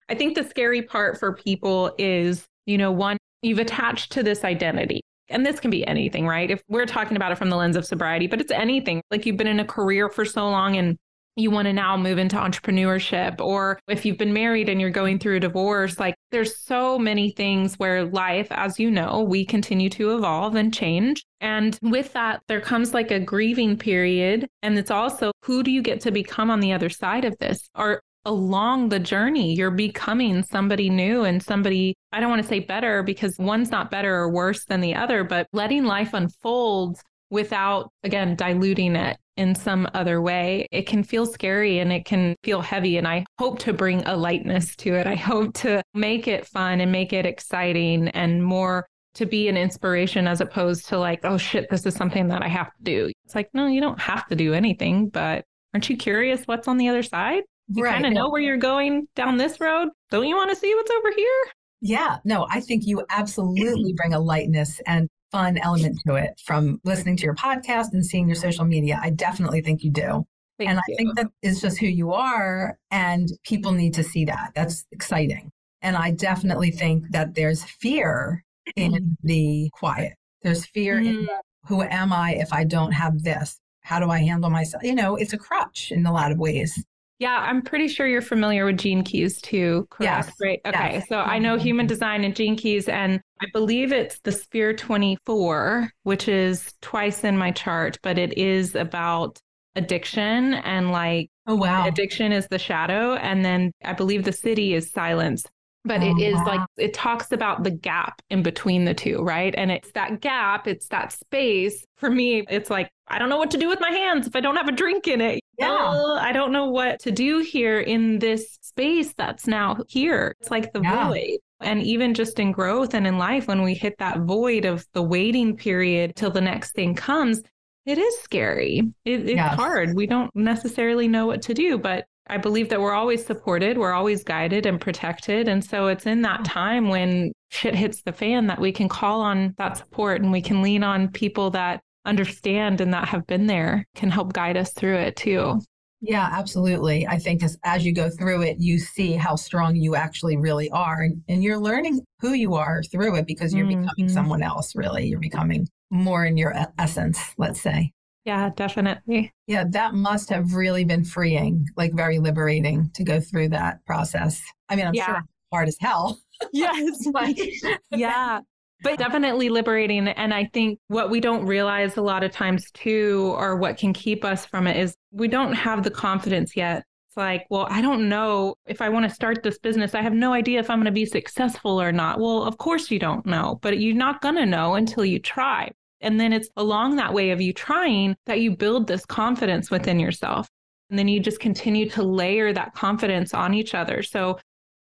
I 0.09 0.15
think 0.15 0.35
the 0.35 0.43
scary 0.43 0.81
part 0.81 1.19
for 1.19 1.33
people 1.33 1.93
is, 1.97 2.45
you 2.65 2.77
know, 2.77 2.91
one, 2.91 3.17
you've 3.41 3.59
attached 3.59 4.11
to 4.13 4.23
this 4.23 4.43
identity. 4.43 5.01
And 5.29 5.45
this 5.45 5.59
can 5.59 5.71
be 5.71 5.85
anything, 5.85 6.25
right? 6.25 6.49
If 6.49 6.61
we're 6.69 6.85
talking 6.85 7.17
about 7.17 7.33
it 7.33 7.37
from 7.37 7.49
the 7.49 7.57
lens 7.57 7.75
of 7.75 7.85
sobriety, 7.85 8.27
but 8.27 8.39
it's 8.39 8.51
anything. 8.51 9.01
Like 9.11 9.25
you've 9.25 9.35
been 9.35 9.47
in 9.47 9.59
a 9.59 9.65
career 9.65 10.09
for 10.09 10.23
so 10.23 10.47
long 10.47 10.77
and 10.77 10.95
you 11.37 11.51
want 11.51 11.67
to 11.67 11.73
now 11.73 11.95
move 11.95 12.17
into 12.17 12.35
entrepreneurship 12.35 13.39
or 13.39 13.79
if 13.87 14.05
you've 14.05 14.17
been 14.17 14.33
married 14.33 14.67
and 14.67 14.81
you're 14.81 14.89
going 14.89 15.19
through 15.19 15.37
a 15.37 15.39
divorce 15.39 15.99
like 15.99 16.15
there's 16.31 16.57
so 16.57 16.97
many 16.97 17.31
things 17.31 17.75
where 17.75 18.05
life 18.05 18.47
as 18.51 18.79
you 18.79 18.89
know 18.89 19.21
we 19.21 19.45
continue 19.45 19.89
to 19.89 20.15
evolve 20.15 20.55
and 20.55 20.73
change. 20.73 21.23
And 21.39 21.77
with 21.81 22.11
that 22.13 22.41
there 22.47 22.59
comes 22.59 22.93
like 22.93 23.11
a 23.11 23.19
grieving 23.19 23.77
period 23.77 24.47
and 24.63 24.77
it's 24.77 24.91
also 24.91 25.31
who 25.43 25.63
do 25.63 25.71
you 25.71 25.81
get 25.81 26.01
to 26.01 26.11
become 26.11 26.49
on 26.49 26.59
the 26.59 26.73
other 26.73 26.89
side 26.89 27.23
of 27.23 27.37
this? 27.37 27.69
Or 27.75 28.01
along 28.25 28.89
the 28.89 28.99
journey 28.99 29.53
you're 29.53 29.71
becoming 29.71 30.43
somebody 30.43 30.89
new 30.89 31.23
and 31.23 31.41
somebody 31.41 31.95
I 32.11 32.19
don't 32.19 32.29
want 32.29 32.41
to 32.41 32.47
say 32.47 32.59
better 32.59 33.03
because 33.03 33.37
one's 33.37 33.71
not 33.71 33.91
better 33.91 34.13
or 34.15 34.29
worse 34.29 34.65
than 34.65 34.81
the 34.81 34.95
other 34.95 35.23
but 35.23 35.47
letting 35.53 35.85
life 35.85 36.13
unfold 36.13 36.99
without 37.29 37.91
again 38.03 38.35
diluting 38.35 38.95
it 38.95 39.17
in 39.37 39.53
some 39.53 39.87
other 39.93 40.21
way, 40.21 40.67
it 40.71 40.87
can 40.87 41.03
feel 41.03 41.25
scary 41.25 41.79
and 41.79 41.93
it 41.93 42.05
can 42.05 42.35
feel 42.43 42.61
heavy. 42.61 42.97
And 42.97 43.07
I 43.07 43.23
hope 43.39 43.59
to 43.59 43.73
bring 43.73 44.05
a 44.05 44.17
lightness 44.17 44.75
to 44.77 44.95
it. 44.95 45.05
I 45.05 45.15
hope 45.15 45.53
to 45.55 45.81
make 45.93 46.27
it 46.27 46.47
fun 46.47 46.81
and 46.81 46.91
make 46.91 47.13
it 47.13 47.25
exciting 47.25 48.09
and 48.09 48.43
more 48.43 48.87
to 49.13 49.25
be 49.25 49.47
an 49.47 49.57
inspiration 49.57 50.27
as 50.27 50.41
opposed 50.41 50.87
to 50.89 50.97
like, 50.97 51.19
oh 51.23 51.37
shit, 51.37 51.69
this 51.69 51.85
is 51.85 51.95
something 51.95 52.27
that 52.27 52.43
I 52.43 52.47
have 52.47 52.67
to 52.67 52.83
do. 52.83 53.11
It's 53.25 53.35
like, 53.35 53.49
no, 53.53 53.67
you 53.67 53.81
don't 53.81 53.99
have 53.99 54.27
to 54.27 54.35
do 54.35 54.53
anything, 54.53 55.09
but 55.09 55.43
aren't 55.73 55.89
you 55.89 55.97
curious 55.97 56.43
what's 56.45 56.67
on 56.67 56.77
the 56.77 56.87
other 56.89 57.03
side? 57.03 57.43
You 57.69 57.83
right. 57.83 57.93
kind 57.93 58.05
of 58.05 58.13
know 58.13 58.29
where 58.29 58.41
you're 58.41 58.57
going 58.57 59.07
down 59.15 59.37
this 59.37 59.59
road. 59.59 59.89
Don't 60.09 60.27
you 60.27 60.35
want 60.35 60.51
to 60.51 60.55
see 60.55 60.73
what's 60.73 60.91
over 60.91 61.11
here? 61.15 61.43
Yeah, 61.81 62.17
no, 62.25 62.47
I 62.49 62.59
think 62.61 62.85
you 62.85 63.03
absolutely 63.09 63.93
bring 63.97 64.13
a 64.13 64.19
lightness 64.19 64.79
and 64.85 65.07
fun 65.37 65.57
element 65.59 65.99
to 66.07 66.15
it 66.15 66.31
from 66.43 66.81
listening 66.83 67.15
to 67.15 67.23
your 67.23 67.35
podcast 67.35 67.93
and 67.93 68.03
seeing 68.03 68.27
your 68.27 68.35
social 68.35 68.65
media. 68.65 68.99
I 69.01 69.11
definitely 69.11 69.61
think 69.61 69.83
you 69.83 69.91
do. 69.91 70.25
Thank 70.57 70.71
and 70.71 70.79
you. 70.87 70.95
I 70.95 70.97
think 70.97 71.15
that 71.15 71.27
is 71.43 71.61
just 71.61 71.77
who 71.77 71.85
you 71.85 72.11
are, 72.11 72.79
and 72.89 73.29
people 73.43 73.71
need 73.71 73.93
to 73.93 74.03
see 74.03 74.25
that. 74.25 74.53
That's 74.55 74.83
exciting. 74.91 75.51
And 75.83 75.95
I 75.95 76.09
definitely 76.09 76.71
think 76.71 77.11
that 77.11 77.35
there's 77.35 77.63
fear 77.63 78.43
in 78.75 79.15
the 79.21 79.69
quiet. 79.73 80.13
There's 80.41 80.65
fear 80.65 80.97
mm. 80.97 81.07
in 81.07 81.27
who 81.67 81.83
am 81.83 82.11
I 82.11 82.33
if 82.33 82.51
I 82.51 82.63
don't 82.63 82.93
have 82.93 83.21
this? 83.21 83.59
How 83.81 83.99
do 83.99 84.09
I 84.09 84.19
handle 84.19 84.49
myself? 84.49 84.81
You 84.83 84.95
know, 84.95 85.17
it's 85.17 85.33
a 85.33 85.37
crutch 85.37 85.91
in 85.91 86.05
a 86.07 86.11
lot 86.11 86.31
of 86.31 86.39
ways. 86.39 86.83
Yeah, 87.19 87.37
I'm 87.39 87.63
pretty 87.63 87.87
sure 87.87 88.05
you're 88.05 88.21
familiar 88.21 88.65
with 88.65 88.77
Gene 88.77 89.03
Keys 89.03 89.41
too, 89.41 89.87
correct? 89.89 90.27
Yes. 90.27 90.31
Right. 90.39 90.59
Okay. 90.65 90.93
Yes. 90.95 91.07
So 91.09 91.17
I 91.17 91.39
know 91.39 91.55
mm-hmm. 91.55 91.63
human 91.63 91.87
design 91.87 92.23
and 92.23 92.35
Gene 92.35 92.55
Keys, 92.55 92.87
and 92.87 93.19
I 93.41 93.45
believe 93.53 93.91
it's 93.91 94.19
the 94.19 94.31
Sphere 94.31 94.73
24, 94.73 95.89
which 96.03 96.27
is 96.27 96.73
twice 96.81 97.23
in 97.23 97.37
my 97.37 97.51
chart, 97.51 97.97
but 98.03 98.19
it 98.19 98.37
is 98.37 98.75
about 98.75 99.39
addiction 99.77 100.55
and 100.55 100.91
like 100.91 101.29
oh 101.45 101.53
wow 101.53 101.85
addiction 101.85 102.31
is 102.31 102.47
the 102.47 102.57
shadow 102.57 103.13
and 103.13 103.45
then 103.45 103.71
i 103.85 103.93
believe 103.93 104.23
the 104.23 104.31
siddhi 104.31 104.71
is 104.71 104.89
silence 104.89 105.45
but 105.87 106.01
oh, 106.01 106.05
it 106.05 106.19
is 106.21 106.39
like 106.45 106.61
it 106.77 106.93
talks 106.93 107.31
about 107.31 107.63
the 107.63 107.71
gap 107.71 108.21
in 108.29 108.43
between 108.43 108.85
the 108.85 108.93
two 108.93 109.21
right? 109.21 109.53
And 109.57 109.71
it's 109.71 109.91
that 109.91 110.21
gap 110.21 110.67
it's 110.67 110.87
that 110.89 111.11
space. 111.11 111.85
For 111.95 112.09
me 112.09 112.45
it's 112.49 112.69
like 112.69 112.91
i 113.07 113.17
don't 113.17 113.29
know 113.29 113.37
what 113.37 113.51
to 113.51 113.57
do 113.57 113.67
with 113.69 113.79
my 113.79 113.89
hands 113.89 114.27
if 114.27 114.35
i 114.35 114.41
don't 114.41 114.57
have 114.57 114.67
a 114.67 114.71
drink 114.71 115.07
in 115.07 115.21
it. 115.21 115.39
Yeah. 115.57 115.69
oh, 115.71 116.17
i 116.17 116.31
don't 116.31 116.51
know 116.51 116.69
what 116.69 116.99
to 117.01 117.11
do 117.11 117.39
here 117.39 117.79
in 117.79 118.19
this 118.19 118.57
space 118.61 119.13
that's 119.13 119.47
now 119.47 119.77
here. 119.87 120.35
It's 120.39 120.51
like 120.51 120.73
the 120.73 120.81
yeah. 120.81 121.07
void. 121.07 121.37
And 121.59 121.81
even 121.81 122.13
just 122.13 122.39
in 122.39 122.51
growth 122.51 122.93
and 122.93 123.07
in 123.07 123.17
life 123.17 123.47
when 123.47 123.63
we 123.63 123.73
hit 123.73 123.97
that 123.97 124.19
void 124.19 124.65
of 124.65 124.85
the 124.93 125.01
waiting 125.01 125.57
period 125.57 126.15
till 126.15 126.29
the 126.29 126.41
next 126.41 126.73
thing 126.73 126.93
comes 126.93 127.41
it 127.87 127.97
is 127.97 128.19
scary. 128.19 128.81
It, 129.05 129.21
it's 129.21 129.31
yes. 129.31 129.55
hard. 129.55 129.95
We 129.95 130.07
don't 130.07 130.35
necessarily 130.35 131.07
know 131.07 131.25
what 131.25 131.41
to 131.43 131.53
do 131.53 131.77
but 131.77 132.05
I 132.29 132.37
believe 132.37 132.69
that 132.69 132.81
we're 132.81 132.93
always 132.93 133.25
supported, 133.25 133.77
we're 133.77 133.93
always 133.93 134.23
guided 134.23 134.65
and 134.65 134.79
protected. 134.79 135.47
And 135.47 135.63
so 135.63 135.87
it's 135.87 136.05
in 136.05 136.21
that 136.23 136.45
time 136.45 136.89
when 136.89 137.31
shit 137.49 137.75
hits 137.75 138.01
the 138.03 138.11
fan 138.11 138.47
that 138.47 138.59
we 138.59 138.71
can 138.71 138.89
call 138.89 139.21
on 139.21 139.53
that 139.57 139.77
support 139.77 140.21
and 140.21 140.31
we 140.31 140.41
can 140.41 140.61
lean 140.61 140.83
on 140.83 141.09
people 141.09 141.49
that 141.51 141.79
understand 142.05 142.81
and 142.81 142.93
that 142.93 143.07
have 143.07 143.27
been 143.27 143.47
there 143.47 143.85
can 143.95 144.09
help 144.09 144.33
guide 144.33 144.57
us 144.57 144.71
through 144.73 144.95
it 144.95 145.15
too. 145.15 145.59
Yeah, 146.01 146.29
absolutely. 146.31 147.07
I 147.07 147.17
think 147.17 147.43
as, 147.43 147.57
as 147.63 147.83
you 147.83 147.91
go 147.91 148.09
through 148.09 148.43
it, 148.43 148.57
you 148.59 148.77
see 148.77 149.13
how 149.13 149.35
strong 149.35 149.75
you 149.75 149.95
actually 149.95 150.37
really 150.37 150.69
are. 150.69 151.01
And, 151.01 151.23
and 151.27 151.43
you're 151.43 151.57
learning 151.57 152.01
who 152.19 152.33
you 152.33 152.53
are 152.53 152.83
through 152.83 153.15
it 153.15 153.25
because 153.25 153.53
you're 153.53 153.65
mm-hmm. 153.65 153.81
becoming 153.81 154.09
someone 154.09 154.43
else, 154.43 154.75
really. 154.75 155.07
You're 155.07 155.19
becoming 155.19 155.67
more 155.89 156.23
in 156.23 156.37
your 156.37 156.53
essence, 156.77 157.19
let's 157.37 157.61
say. 157.61 157.91
Yeah, 158.27 158.49
definitely. 158.57 159.31
Yeah, 159.47 159.63
that 159.69 159.93
must 159.93 160.27
have 160.31 160.53
really 160.53 160.83
been 160.83 161.05
freeing, 161.05 161.65
like 161.77 161.93
very 161.93 162.19
liberating 162.19 162.91
to 162.95 163.05
go 163.05 163.21
through 163.21 163.47
that 163.49 163.85
process. 163.85 164.41
I 164.67 164.75
mean, 164.75 164.85
I'm 164.85 164.93
yeah. 164.93 165.05
sure 165.05 165.23
hard 165.53 165.69
as 165.69 165.77
hell. 165.79 166.19
Yes. 166.53 167.07
like, 167.13 167.39
yeah. 167.89 168.41
But 168.83 168.99
definitely 168.99 169.49
liberating. 169.49 170.09
And 170.09 170.33
I 170.33 170.45
think 170.53 170.77
what 170.87 171.09
we 171.09 171.19
don't 171.19 171.47
realize 171.47 171.97
a 171.97 172.01
lot 172.01 172.21
of 172.23 172.31
times 172.31 172.69
too, 172.71 173.33
or 173.35 173.55
what 173.55 173.77
can 173.77 173.91
keep 173.91 174.23
us 174.23 174.45
from 174.45 174.67
it 174.67 174.77
is 174.77 174.95
we 175.11 175.29
don't 175.29 175.53
have 175.53 175.83
the 175.83 175.89
confidence 175.89 176.55
yet. 176.55 176.83
It's 177.07 177.17
like, 177.17 177.47
well, 177.49 177.65
I 177.71 177.81
don't 177.81 178.07
know 178.07 178.55
if 178.67 178.81
I 178.81 178.89
want 178.89 179.09
to 179.09 179.15
start 179.15 179.41
this 179.41 179.57
business. 179.57 179.95
I 179.95 180.01
have 180.01 180.13
no 180.13 180.31
idea 180.31 180.59
if 180.59 180.69
I'm 180.69 180.77
going 180.77 180.85
to 180.85 180.91
be 180.91 181.05
successful 181.05 181.81
or 181.81 181.91
not. 181.91 182.19
Well, 182.19 182.43
of 182.43 182.57
course 182.59 182.91
you 182.91 182.99
don't 182.99 183.25
know, 183.25 183.57
but 183.63 183.79
you're 183.79 183.95
not 183.95 184.21
going 184.21 184.35
to 184.35 184.45
know 184.45 184.75
until 184.75 185.05
you 185.05 185.17
try. 185.17 185.71
And 186.01 186.19
then 186.19 186.33
it's 186.33 186.49
along 186.57 186.95
that 186.95 187.13
way 187.13 187.31
of 187.31 187.41
you 187.41 187.53
trying 187.53 188.15
that 188.25 188.39
you 188.39 188.55
build 188.55 188.87
this 188.87 189.05
confidence 189.05 189.71
within 189.71 189.99
yourself. 189.99 190.47
And 190.89 190.97
then 190.97 191.07
you 191.07 191.19
just 191.19 191.39
continue 191.39 191.89
to 191.89 192.03
layer 192.03 192.53
that 192.53 192.73
confidence 192.73 193.33
on 193.33 193.53
each 193.53 193.73
other. 193.73 194.03
So 194.03 194.39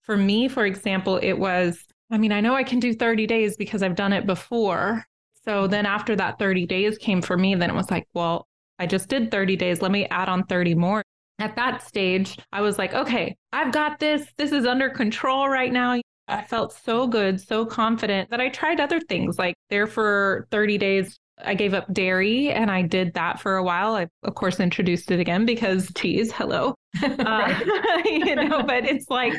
for 0.04 0.16
me, 0.16 0.48
for 0.48 0.66
example, 0.66 1.18
it 1.18 1.34
was, 1.34 1.84
I 2.10 2.18
mean, 2.18 2.32
I 2.32 2.42
know 2.42 2.56
I 2.56 2.64
can 2.64 2.80
do 2.80 2.94
30 2.94 3.28
days 3.28 3.58
because 3.58 3.84
I've 3.84 3.96
done 3.96 4.14
it 4.14 4.26
before. 4.26 5.06
So 5.46 5.68
then 5.68 5.86
after 5.86 6.16
that 6.16 6.40
30 6.40 6.66
days 6.66 6.98
came 6.98 7.22
for 7.22 7.38
me, 7.38 7.56
then 7.56 7.70
it 7.70 7.76
was 7.76 7.92
like, 7.92 8.08
well, 8.14 8.48
I 8.78 8.86
just 8.86 9.10
did 9.10 9.30
30 9.30 9.56
days. 9.58 9.82
Let 9.82 9.92
me 9.92 10.06
add 10.06 10.30
on 10.30 10.46
30 10.46 10.76
more. 10.76 11.04
At 11.40 11.56
that 11.56 11.82
stage, 11.82 12.38
I 12.52 12.62
was 12.62 12.78
like, 12.78 12.94
okay, 12.94 13.36
I've 13.52 13.72
got 13.72 14.00
this. 14.00 14.26
This 14.38 14.52
is 14.52 14.66
under 14.66 14.90
control 14.90 15.50
right 15.50 15.72
now. 15.72 16.00
I 16.30 16.44
felt 16.44 16.74
so 16.74 17.08
good, 17.08 17.42
so 17.42 17.66
confident 17.66 18.30
that 18.30 18.40
I 18.40 18.50
tried 18.50 18.80
other 18.80 19.00
things. 19.00 19.38
Like 19.38 19.56
there 19.70 19.88
for 19.88 20.48
30 20.52 20.78
days, 20.78 21.18
I 21.44 21.56
gave 21.56 21.74
up 21.74 21.92
dairy 21.94 22.52
and 22.52 22.70
I 22.70 22.82
did 22.82 23.14
that 23.14 23.40
for 23.40 23.58
a 23.58 23.64
while. 23.64 23.96
I, 23.96 24.08
of 24.24 24.36
course, 24.36 24.60
introduced 24.60 25.12
it 25.12 25.20
again 25.20 25.46
because 25.46 25.92
cheese, 25.96 26.32
hello. 26.32 26.76
Uh, 27.04 27.54
you 28.06 28.36
know, 28.36 28.64
but 28.64 28.84
it's 28.86 29.10
like 29.10 29.34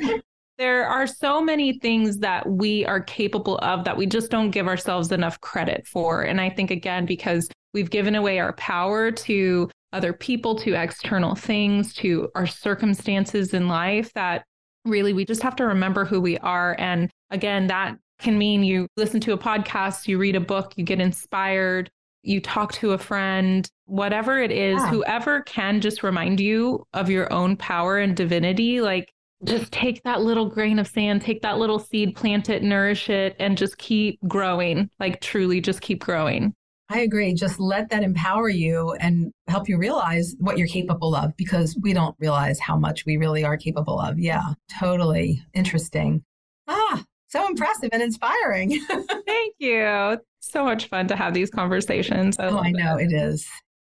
there 0.59 0.87
are 0.87 1.07
so 1.07 1.41
many 1.41 1.79
things 1.79 2.19
that 2.19 2.49
we 2.49 2.85
are 2.85 3.01
capable 3.01 3.59
of 3.59 3.85
that 3.85 3.97
we 3.97 4.07
just 4.07 4.31
don't 4.31 4.51
give 4.51 4.69
ourselves 4.69 5.11
enough 5.11 5.41
credit 5.41 5.87
for. 5.87 6.23
And 6.23 6.41
I 6.41 6.51
think, 6.51 6.71
again, 6.71 7.07
because 7.07 7.49
we've 7.73 7.91
given 7.91 8.15
away 8.15 8.39
our 8.39 8.53
power 8.53 9.11
to 9.11 9.71
other 9.93 10.13
people 10.13 10.55
to 10.57 10.75
external 10.75 11.35
things 11.35 11.95
to 11.95 12.29
our 12.35 12.47
circumstances 12.47 13.55
in 13.55 13.69
life 13.69 14.13
that 14.13 14.45
really 14.85 15.13
we 15.13 15.25
just 15.25 15.43
have 15.43 15.57
to 15.57 15.67
remember 15.67 16.05
who 16.05 16.21
we 16.21 16.39
are. 16.39 16.77
And 16.79 17.11
again, 17.31 17.67
that 17.69 17.99
can 18.19 18.39
mean 18.39 18.63
you 18.63 18.87
listen 18.97 19.21
to 19.21 19.33
a 19.33 19.39
podcast, 19.39 20.07
you 20.07 20.19
read 20.19 20.37
a 20.37 20.41
book, 20.41 20.75
you 20.77 20.85
get 20.85 21.01
inspired, 21.01 21.91
you 22.23 22.41
talk 22.41 22.73
to 22.73 22.93
a 22.93 22.99
friend, 22.99 23.69
whatever 23.87 24.39
it 24.39 24.51
is, 24.51 24.79
yeah. 24.79 24.91
whoever 24.91 25.43
can 25.43 25.81
just 25.81 26.03
remind 26.03 26.39
you 26.39 26.85
of 26.93 27.09
your 27.09 27.33
own 27.33 27.57
power 27.57 27.99
and 27.99 28.17
divinity, 28.17 28.81
like 28.81 29.13
just 29.45 29.73
take 29.73 30.03
that 30.03 30.21
little 30.21 30.47
grain 30.47 30.79
of 30.79 30.87
sand, 30.87 31.23
take 31.23 31.41
that 31.43 31.59
little 31.59 31.79
seed, 31.79 32.15
plant 32.15 32.51
it, 32.51 32.63
nourish 32.63 33.09
it, 33.09 33.37
and 33.39 33.57
just 33.57 33.79
keep 33.79 34.21
growing. 34.29 34.91
Like 34.99 35.21
truly 35.21 35.61
just 35.61 35.81
keep 35.81 36.05
growing. 36.05 36.55
I 36.91 37.01
agree. 37.01 37.35
Just 37.35 37.61
let 37.61 37.89
that 37.91 38.03
empower 38.03 38.49
you 38.49 38.93
and 38.95 39.33
help 39.47 39.69
you 39.69 39.79
realize 39.79 40.35
what 40.41 40.59
you're 40.59 40.67
capable 40.67 41.15
of 41.15 41.37
because 41.37 41.79
we 41.81 41.93
don't 41.93 42.17
realize 42.19 42.59
how 42.59 42.77
much 42.77 43.07
we 43.07 43.17
really 43.17 43.45
are 43.45 43.57
capable 43.57 44.01
of. 44.01 44.19
Yeah, 44.19 44.43
totally. 44.81 45.41
Interesting. 45.55 46.25
Ah, 46.67 47.05
so 47.29 47.47
impressive 47.47 47.91
and 47.93 48.03
inspiring. 48.03 48.81
Thank 49.27 49.55
you. 49.59 50.19
So 50.41 50.65
much 50.65 50.89
fun 50.89 51.07
to 51.09 51.17
have 51.17 51.33
these 51.33 51.49
conversations. 51.49 52.37
I 52.41 52.49
oh, 52.49 52.59
I 52.59 52.73
know 52.73 52.97
it. 52.97 53.13
it 53.13 53.15
is. 53.15 53.47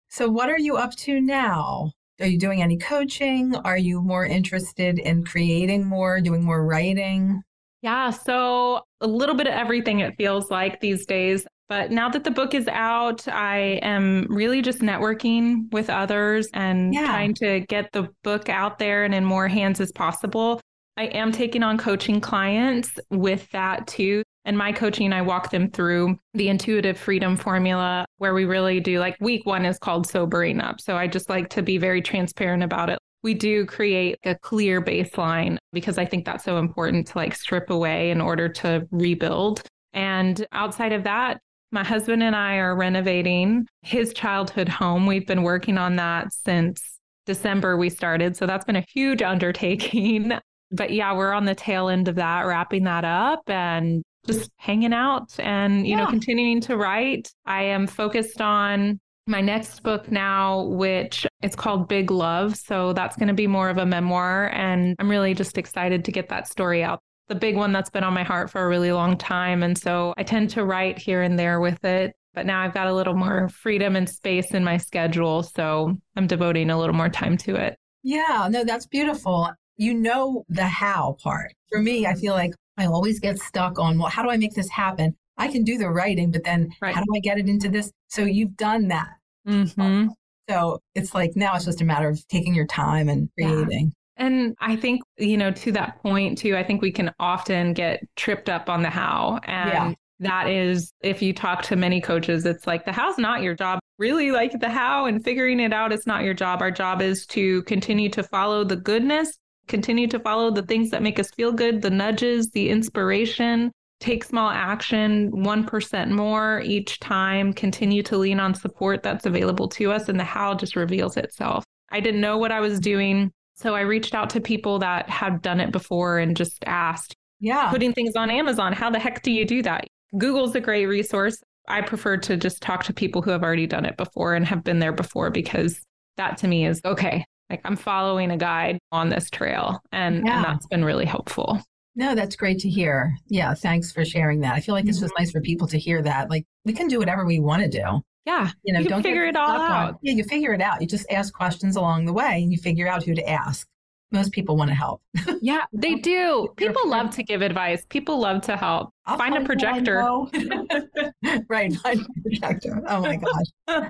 So, 0.10 0.30
what 0.30 0.49
are 0.49 0.60
you 0.60 0.75
up 0.75 0.93
to 0.97 1.21
now? 1.21 1.93
Are 2.19 2.27
you 2.27 2.38
doing 2.38 2.62
any 2.62 2.77
coaching? 2.77 3.56
Are 3.56 3.77
you 3.77 4.01
more 4.01 4.25
interested 4.25 4.99
in 4.99 5.23
creating 5.23 5.86
more, 5.86 6.19
doing 6.19 6.43
more 6.43 6.65
writing? 6.65 7.41
Yeah, 7.82 8.12
so 8.12 8.82
a 8.99 9.08
little 9.08 9.34
bit 9.34 9.47
of 9.47 9.54
everything 9.54 10.01
it 10.01 10.15
feels 10.17 10.51
like 10.51 10.82
these 10.82 11.06
days. 11.06 11.47
But 11.71 11.89
now 11.89 12.10
that 12.10 12.25
the 12.25 12.31
book 12.31 12.53
is 12.53 12.67
out, 12.67 13.25
I 13.29 13.79
am 13.81 14.27
really 14.29 14.62
just 14.62 14.79
networking 14.79 15.71
with 15.71 15.89
others 15.89 16.49
and 16.53 16.93
yeah. 16.93 17.05
trying 17.05 17.34
to 17.36 17.62
get 17.62 17.93
the 17.93 18.10
book 18.25 18.49
out 18.49 18.77
there 18.77 19.05
and 19.05 19.15
in 19.15 19.23
more 19.23 19.47
hands 19.47 19.79
as 19.79 19.89
possible. 19.93 20.60
I 20.97 21.05
am 21.05 21.31
taking 21.31 21.63
on 21.63 21.77
coaching 21.77 22.19
clients 22.19 22.91
with 23.10 23.49
that 23.51 23.88
too. 23.88 24.21
And 24.43 24.57
my 24.57 24.73
coaching, 24.73 25.13
I 25.13 25.21
walk 25.21 25.49
them 25.49 25.71
through 25.71 26.19
the 26.34 26.49
intuitive 26.49 26.97
freedom 26.97 27.38
formula 27.38 28.05
where 28.17 28.34
we 28.34 28.43
really 28.43 28.81
do 28.81 28.99
like 28.99 29.15
week 29.21 29.45
one 29.45 29.63
is 29.63 29.79
called 29.79 30.05
sobering 30.05 30.60
up. 30.60 30.81
So 30.81 30.97
I 30.97 31.07
just 31.07 31.29
like 31.29 31.47
to 31.51 31.62
be 31.62 31.77
very 31.77 32.01
transparent 32.01 32.63
about 32.63 32.89
it. 32.89 32.99
We 33.23 33.34
do 33.34 33.65
create 33.65 34.17
a 34.25 34.36
clear 34.36 34.84
baseline 34.84 35.55
because 35.71 35.97
I 35.97 36.03
think 36.03 36.25
that's 36.25 36.43
so 36.43 36.57
important 36.57 37.07
to 37.07 37.17
like 37.17 37.34
strip 37.34 37.69
away 37.69 38.12
in 38.12 38.19
order 38.19 38.49
to 38.49 38.86
rebuild. 38.91 39.62
And 39.93 40.45
outside 40.51 40.91
of 40.91 41.05
that, 41.05 41.39
my 41.71 41.84
husband 41.84 42.21
and 42.21 42.36
I 42.36 42.57
are 42.57 42.75
renovating 42.75 43.65
his 43.81 44.13
childhood 44.13 44.69
home. 44.69 45.05
We've 45.05 45.25
been 45.25 45.43
working 45.43 45.77
on 45.77 45.95
that 45.95 46.34
since 46.34 46.99
December 47.25 47.77
we 47.77 47.89
started. 47.89 48.36
So 48.36 48.45
that's 48.45 48.65
been 48.65 48.75
a 48.75 48.86
huge 48.93 49.21
undertaking. 49.21 50.34
But 50.71 50.91
yeah, 50.91 51.13
we're 51.13 51.34
on 51.34 51.45
the 51.45 51.55
tail 51.55 51.89
end 51.89 52.07
of 52.07 52.15
that, 52.15 52.41
wrapping 52.41 52.84
that 52.86 53.05
up 53.05 53.41
and 53.47 54.03
just 54.25 54.51
hanging 54.57 54.93
out 54.93 55.34
and, 55.39 55.86
you 55.86 55.95
yeah. 55.95 56.03
know, 56.03 56.10
continuing 56.10 56.62
to 56.62 56.77
write. 56.77 57.29
I 57.45 57.63
am 57.63 57.88
focused 57.88 58.41
on 58.41 58.99
my 59.27 59.41
next 59.41 59.81
book 59.84 60.12
now, 60.12 60.63
which 60.63 61.25
it's 61.41 61.55
called 61.55 61.88
Big 61.88 62.12
Love. 62.12 62.55
So 62.55 62.93
that's 62.93 63.15
going 63.15 63.27
to 63.27 63.34
be 63.34 63.47
more 63.47 63.69
of 63.69 63.77
a 63.77 63.86
memoir. 63.86 64.49
And 64.53 64.95
I'm 64.99 65.10
really 65.10 65.34
just 65.34 65.57
excited 65.57 66.05
to 66.05 66.12
get 66.12 66.29
that 66.29 66.47
story 66.47 66.84
out 66.84 66.99
the 67.27 67.36
big 67.36 67.55
one 67.55 67.71
that's 67.71 67.89
been 67.89 68.03
on 68.03 68.13
my 68.13 68.23
heart 68.23 68.49
for 68.49 68.63
a 68.63 68.67
really 68.67 68.91
long 68.91 69.17
time. 69.17 69.63
And 69.63 69.77
so 69.77 70.13
I 70.17 70.23
tend 70.23 70.49
to 70.51 70.65
write 70.65 70.97
here 70.97 71.21
and 71.21 71.39
there 71.39 71.60
with 71.60 71.84
it. 71.86 72.13
But 72.34 72.45
now 72.45 72.62
I've 72.62 72.73
got 72.73 72.88
a 72.88 72.93
little 72.93 73.13
more 73.13 73.49
freedom 73.49 73.95
and 73.95 74.07
space 74.07 74.51
in 74.51 74.63
my 74.63 74.77
schedule. 74.77 75.43
So 75.43 75.97
I'm 76.15 76.27
devoting 76.27 76.69
a 76.69 76.79
little 76.79 76.95
more 76.95 77.10
time 77.10 77.38
to 77.39 77.55
it. 77.55 77.77
Yeah, 78.03 78.47
no, 78.49 78.63
that's 78.63 78.88
beautiful. 78.88 79.49
You 79.77 79.93
know 79.93 80.45
the 80.49 80.65
how 80.65 81.17
part. 81.21 81.53
For 81.69 81.81
me, 81.81 82.05
I 82.05 82.15
feel 82.15 82.34
like 82.34 82.53
I 82.77 82.86
always 82.86 83.19
get 83.19 83.38
stuck 83.39 83.79
on, 83.79 83.97
well, 83.97 84.10
how 84.10 84.23
do 84.23 84.29
I 84.29 84.38
make 84.38 84.53
this 84.53 84.69
happen? 84.69 85.15
I 85.38 85.47
can 85.49 85.63
do 85.63 85.77
the 85.77 85.89
writing, 85.89 86.31
but 86.31 86.43
then 86.43 86.69
right. 86.81 86.95
how 86.95 87.01
do 87.01 87.07
I 87.15 87.19
get 87.19 87.38
it 87.38 87.49
into 87.49 87.69
this? 87.69 87.91
So 88.07 88.23
you've 88.23 88.55
done 88.55 88.88
that. 88.89 89.10
Mm-hmm. 89.47 90.07
So 90.49 90.79
it's 90.95 91.13
like 91.13 91.31
now 91.36 91.55
it's 91.55 91.65
just 91.65 91.81
a 91.81 91.86
matter 91.86 92.10
of 92.10 92.25
taking 92.27 92.53
your 92.53 92.67
time 92.67 93.10
and 93.10 93.29
creating. 93.38 93.93
And 94.21 94.55
I 94.60 94.75
think, 94.75 95.01
you 95.17 95.36
know, 95.36 95.49
to 95.49 95.71
that 95.71 95.99
point 96.03 96.38
too, 96.38 96.55
I 96.55 96.63
think 96.63 96.84
we 96.84 96.91
can 96.91 97.12
often 97.19 97.73
get 97.73 98.03
tripped 98.15 98.49
up 98.49 98.69
on 98.69 98.84
the 98.84 98.89
how. 98.89 99.39
And 99.45 99.71
yeah. 99.71 99.93
that 100.19 100.47
is, 100.47 100.93
if 101.01 101.23
you 101.23 101.34
talk 101.34 101.63
to 101.63 101.75
many 101.75 101.99
coaches, 101.99 102.45
it's 102.45 102.67
like 102.67 102.86
the 102.86 102.91
how's 102.91 103.17
not 103.17 103.41
your 103.41 103.55
job. 103.55 103.79
Really, 103.97 104.29
like 104.29 104.60
the 104.60 104.69
how 104.69 105.05
and 105.05 105.23
figuring 105.23 105.60
it 105.60 105.73
out 105.73 105.91
is 105.91 106.05
not 106.05 106.23
your 106.23 106.36
job. 106.36 106.62
Our 106.62 106.69
job 106.69 107.01
is 107.01 107.25
to 107.27 107.63
continue 107.63 108.10
to 108.10 108.21
follow 108.21 108.63
the 108.63 108.75
goodness, 108.75 109.36
continue 109.67 110.07
to 110.10 110.19
follow 110.19 110.51
the 110.51 110.62
things 110.62 110.91
that 110.91 111.01
make 111.01 111.17
us 111.17 111.31
feel 111.31 111.51
good, 111.51 111.81
the 111.81 111.89
nudges, 111.89 112.51
the 112.51 112.69
inspiration, 112.69 113.71
take 114.01 114.23
small 114.23 114.51
action 114.51 115.31
1% 115.31 116.12
more 116.12 116.62
each 116.63 116.99
time, 116.99 117.53
continue 117.53 118.03
to 118.03 118.17
lean 118.17 118.39
on 118.39 118.53
support 118.53 119.01
that's 119.01 119.25
available 119.25 119.67
to 119.69 119.91
us, 119.91 120.10
and 120.10 120.19
the 120.19 120.23
how 120.23 120.53
just 120.53 120.75
reveals 120.75 121.17
itself. 121.17 121.63
I 121.89 121.99
didn't 122.01 122.21
know 122.21 122.38
what 122.38 122.51
I 122.51 122.60
was 122.60 122.79
doing 122.79 123.31
so 123.62 123.76
I 123.76 123.82
reached 123.82 124.15
out 124.15 124.30
to 124.32 124.41
people 124.41 124.80
that 124.80 125.10
had 125.10 125.41
done 125.41 125.60
it 125.60 125.71
before 125.71 126.17
and 126.17 126.36
just 126.36 126.63
asked, 126.65 127.15
yeah, 127.39 127.69
putting 127.69 127.93
things 127.93 128.15
on 128.15 128.30
Amazon. 128.30 128.74
How 128.74 128.89
the 128.89 129.00
heck 129.00 129.21
do 129.21 129.32
you 129.32 129.45
do 129.45 129.62
that? 129.63 129.86
Google's 130.17 130.56
a 130.56 130.60
great 130.60 130.88
resource. 130.88 131.38
I 131.67 131.82
prefer 131.82 132.17
to 132.17 132.38
just 132.38 132.62
talk 132.62 132.84
to 132.86 132.93
people 132.93 133.21
who 133.21 133.32
have 133.32 133.43
already 133.43 133.67
done 133.67 133.86
it 133.86 133.97
before 133.97 134.34
and 134.34 134.45
have 134.45 134.63
been 134.63 134.80
there 134.80 134.91
before 134.91 135.30
because 135.30 135.80
that 136.17 136.38
to 136.38 136.47
me 136.47 136.65
is 136.65 136.82
okay. 136.84 137.24
Like 137.50 137.62
I'm 137.65 137.76
following 137.76 138.32
a 138.32 138.38
guide 138.38 138.80
on 138.91 139.10
this 139.10 139.30
trail 139.30 139.80
and, 139.91 140.26
yeah. 140.26 140.38
and 140.38 140.45
that's 140.45 140.67
been 140.67 140.84
really 140.84 141.06
helpful. 141.06 141.62
No, 141.95 142.15
that's 142.15 142.36
great 142.36 142.60
to 142.60 142.69
hear. 142.69 143.15
Yeah, 143.28 143.54
thanks 143.54 143.91
for 143.91 144.06
sharing 144.06 144.39
that. 144.41 144.56
I 144.56 144.62
feel 144.62 144.74
like 144.74 144.86
it's 144.86 144.97
mm-hmm. 144.97 145.06
just 145.06 145.13
nice 145.19 145.32
for 145.32 145.41
people 145.41 145.67
to 145.67 145.78
hear 145.78 146.02
that. 146.02 146.30
Like 146.30 146.45
we 146.65 146.74
can 146.74 146.88
do 146.88 147.00
whatever 147.00 147.26
we 147.26 147.39
want 147.39 147.63
to 147.63 147.69
do. 147.69 148.02
Yeah. 148.25 148.51
You 148.63 148.73
know, 148.73 148.79
you 148.79 148.89
don't 148.89 149.03
figure 149.03 149.25
it 149.25 149.36
all 149.36 149.49
out. 149.49 149.89
On, 149.89 149.99
yeah, 150.01 150.13
you 150.13 150.23
figure 150.23 150.53
it 150.53 150.62
out. 150.62 150.81
You 150.81 150.88
just 150.88 151.10
ask 151.12 151.34
questions 151.34 151.75
along 151.75 152.05
the 152.05 152.13
way 152.13 152.43
and 152.43 152.51
you 152.51 152.57
figure 152.57 152.88
out 152.88 153.03
who 153.03 153.15
to 153.15 153.29
ask. 153.29 153.67
Most 154.13 154.34
people 154.34 154.57
want 154.57 154.69
to 154.69 154.75
help. 154.75 155.01
yeah, 155.41 155.63
they 155.73 155.95
do. 155.95 156.49
People 156.57 156.88
love 156.88 157.12
to 157.15 157.23
give 157.23 157.41
advice. 157.41 157.86
People 157.89 158.19
love 158.19 158.41
to 158.43 158.57
help. 158.57 158.93
I'll 159.05 159.17
find 159.17 159.36
a 159.36 159.41
projector. 159.41 160.01
right, 161.47 161.73
find 161.73 162.01
a 162.01 162.21
projector. 162.21 162.84
Oh 162.88 163.01
my 163.01 163.15
gosh. 163.17 163.89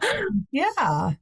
yeah. 0.51 1.13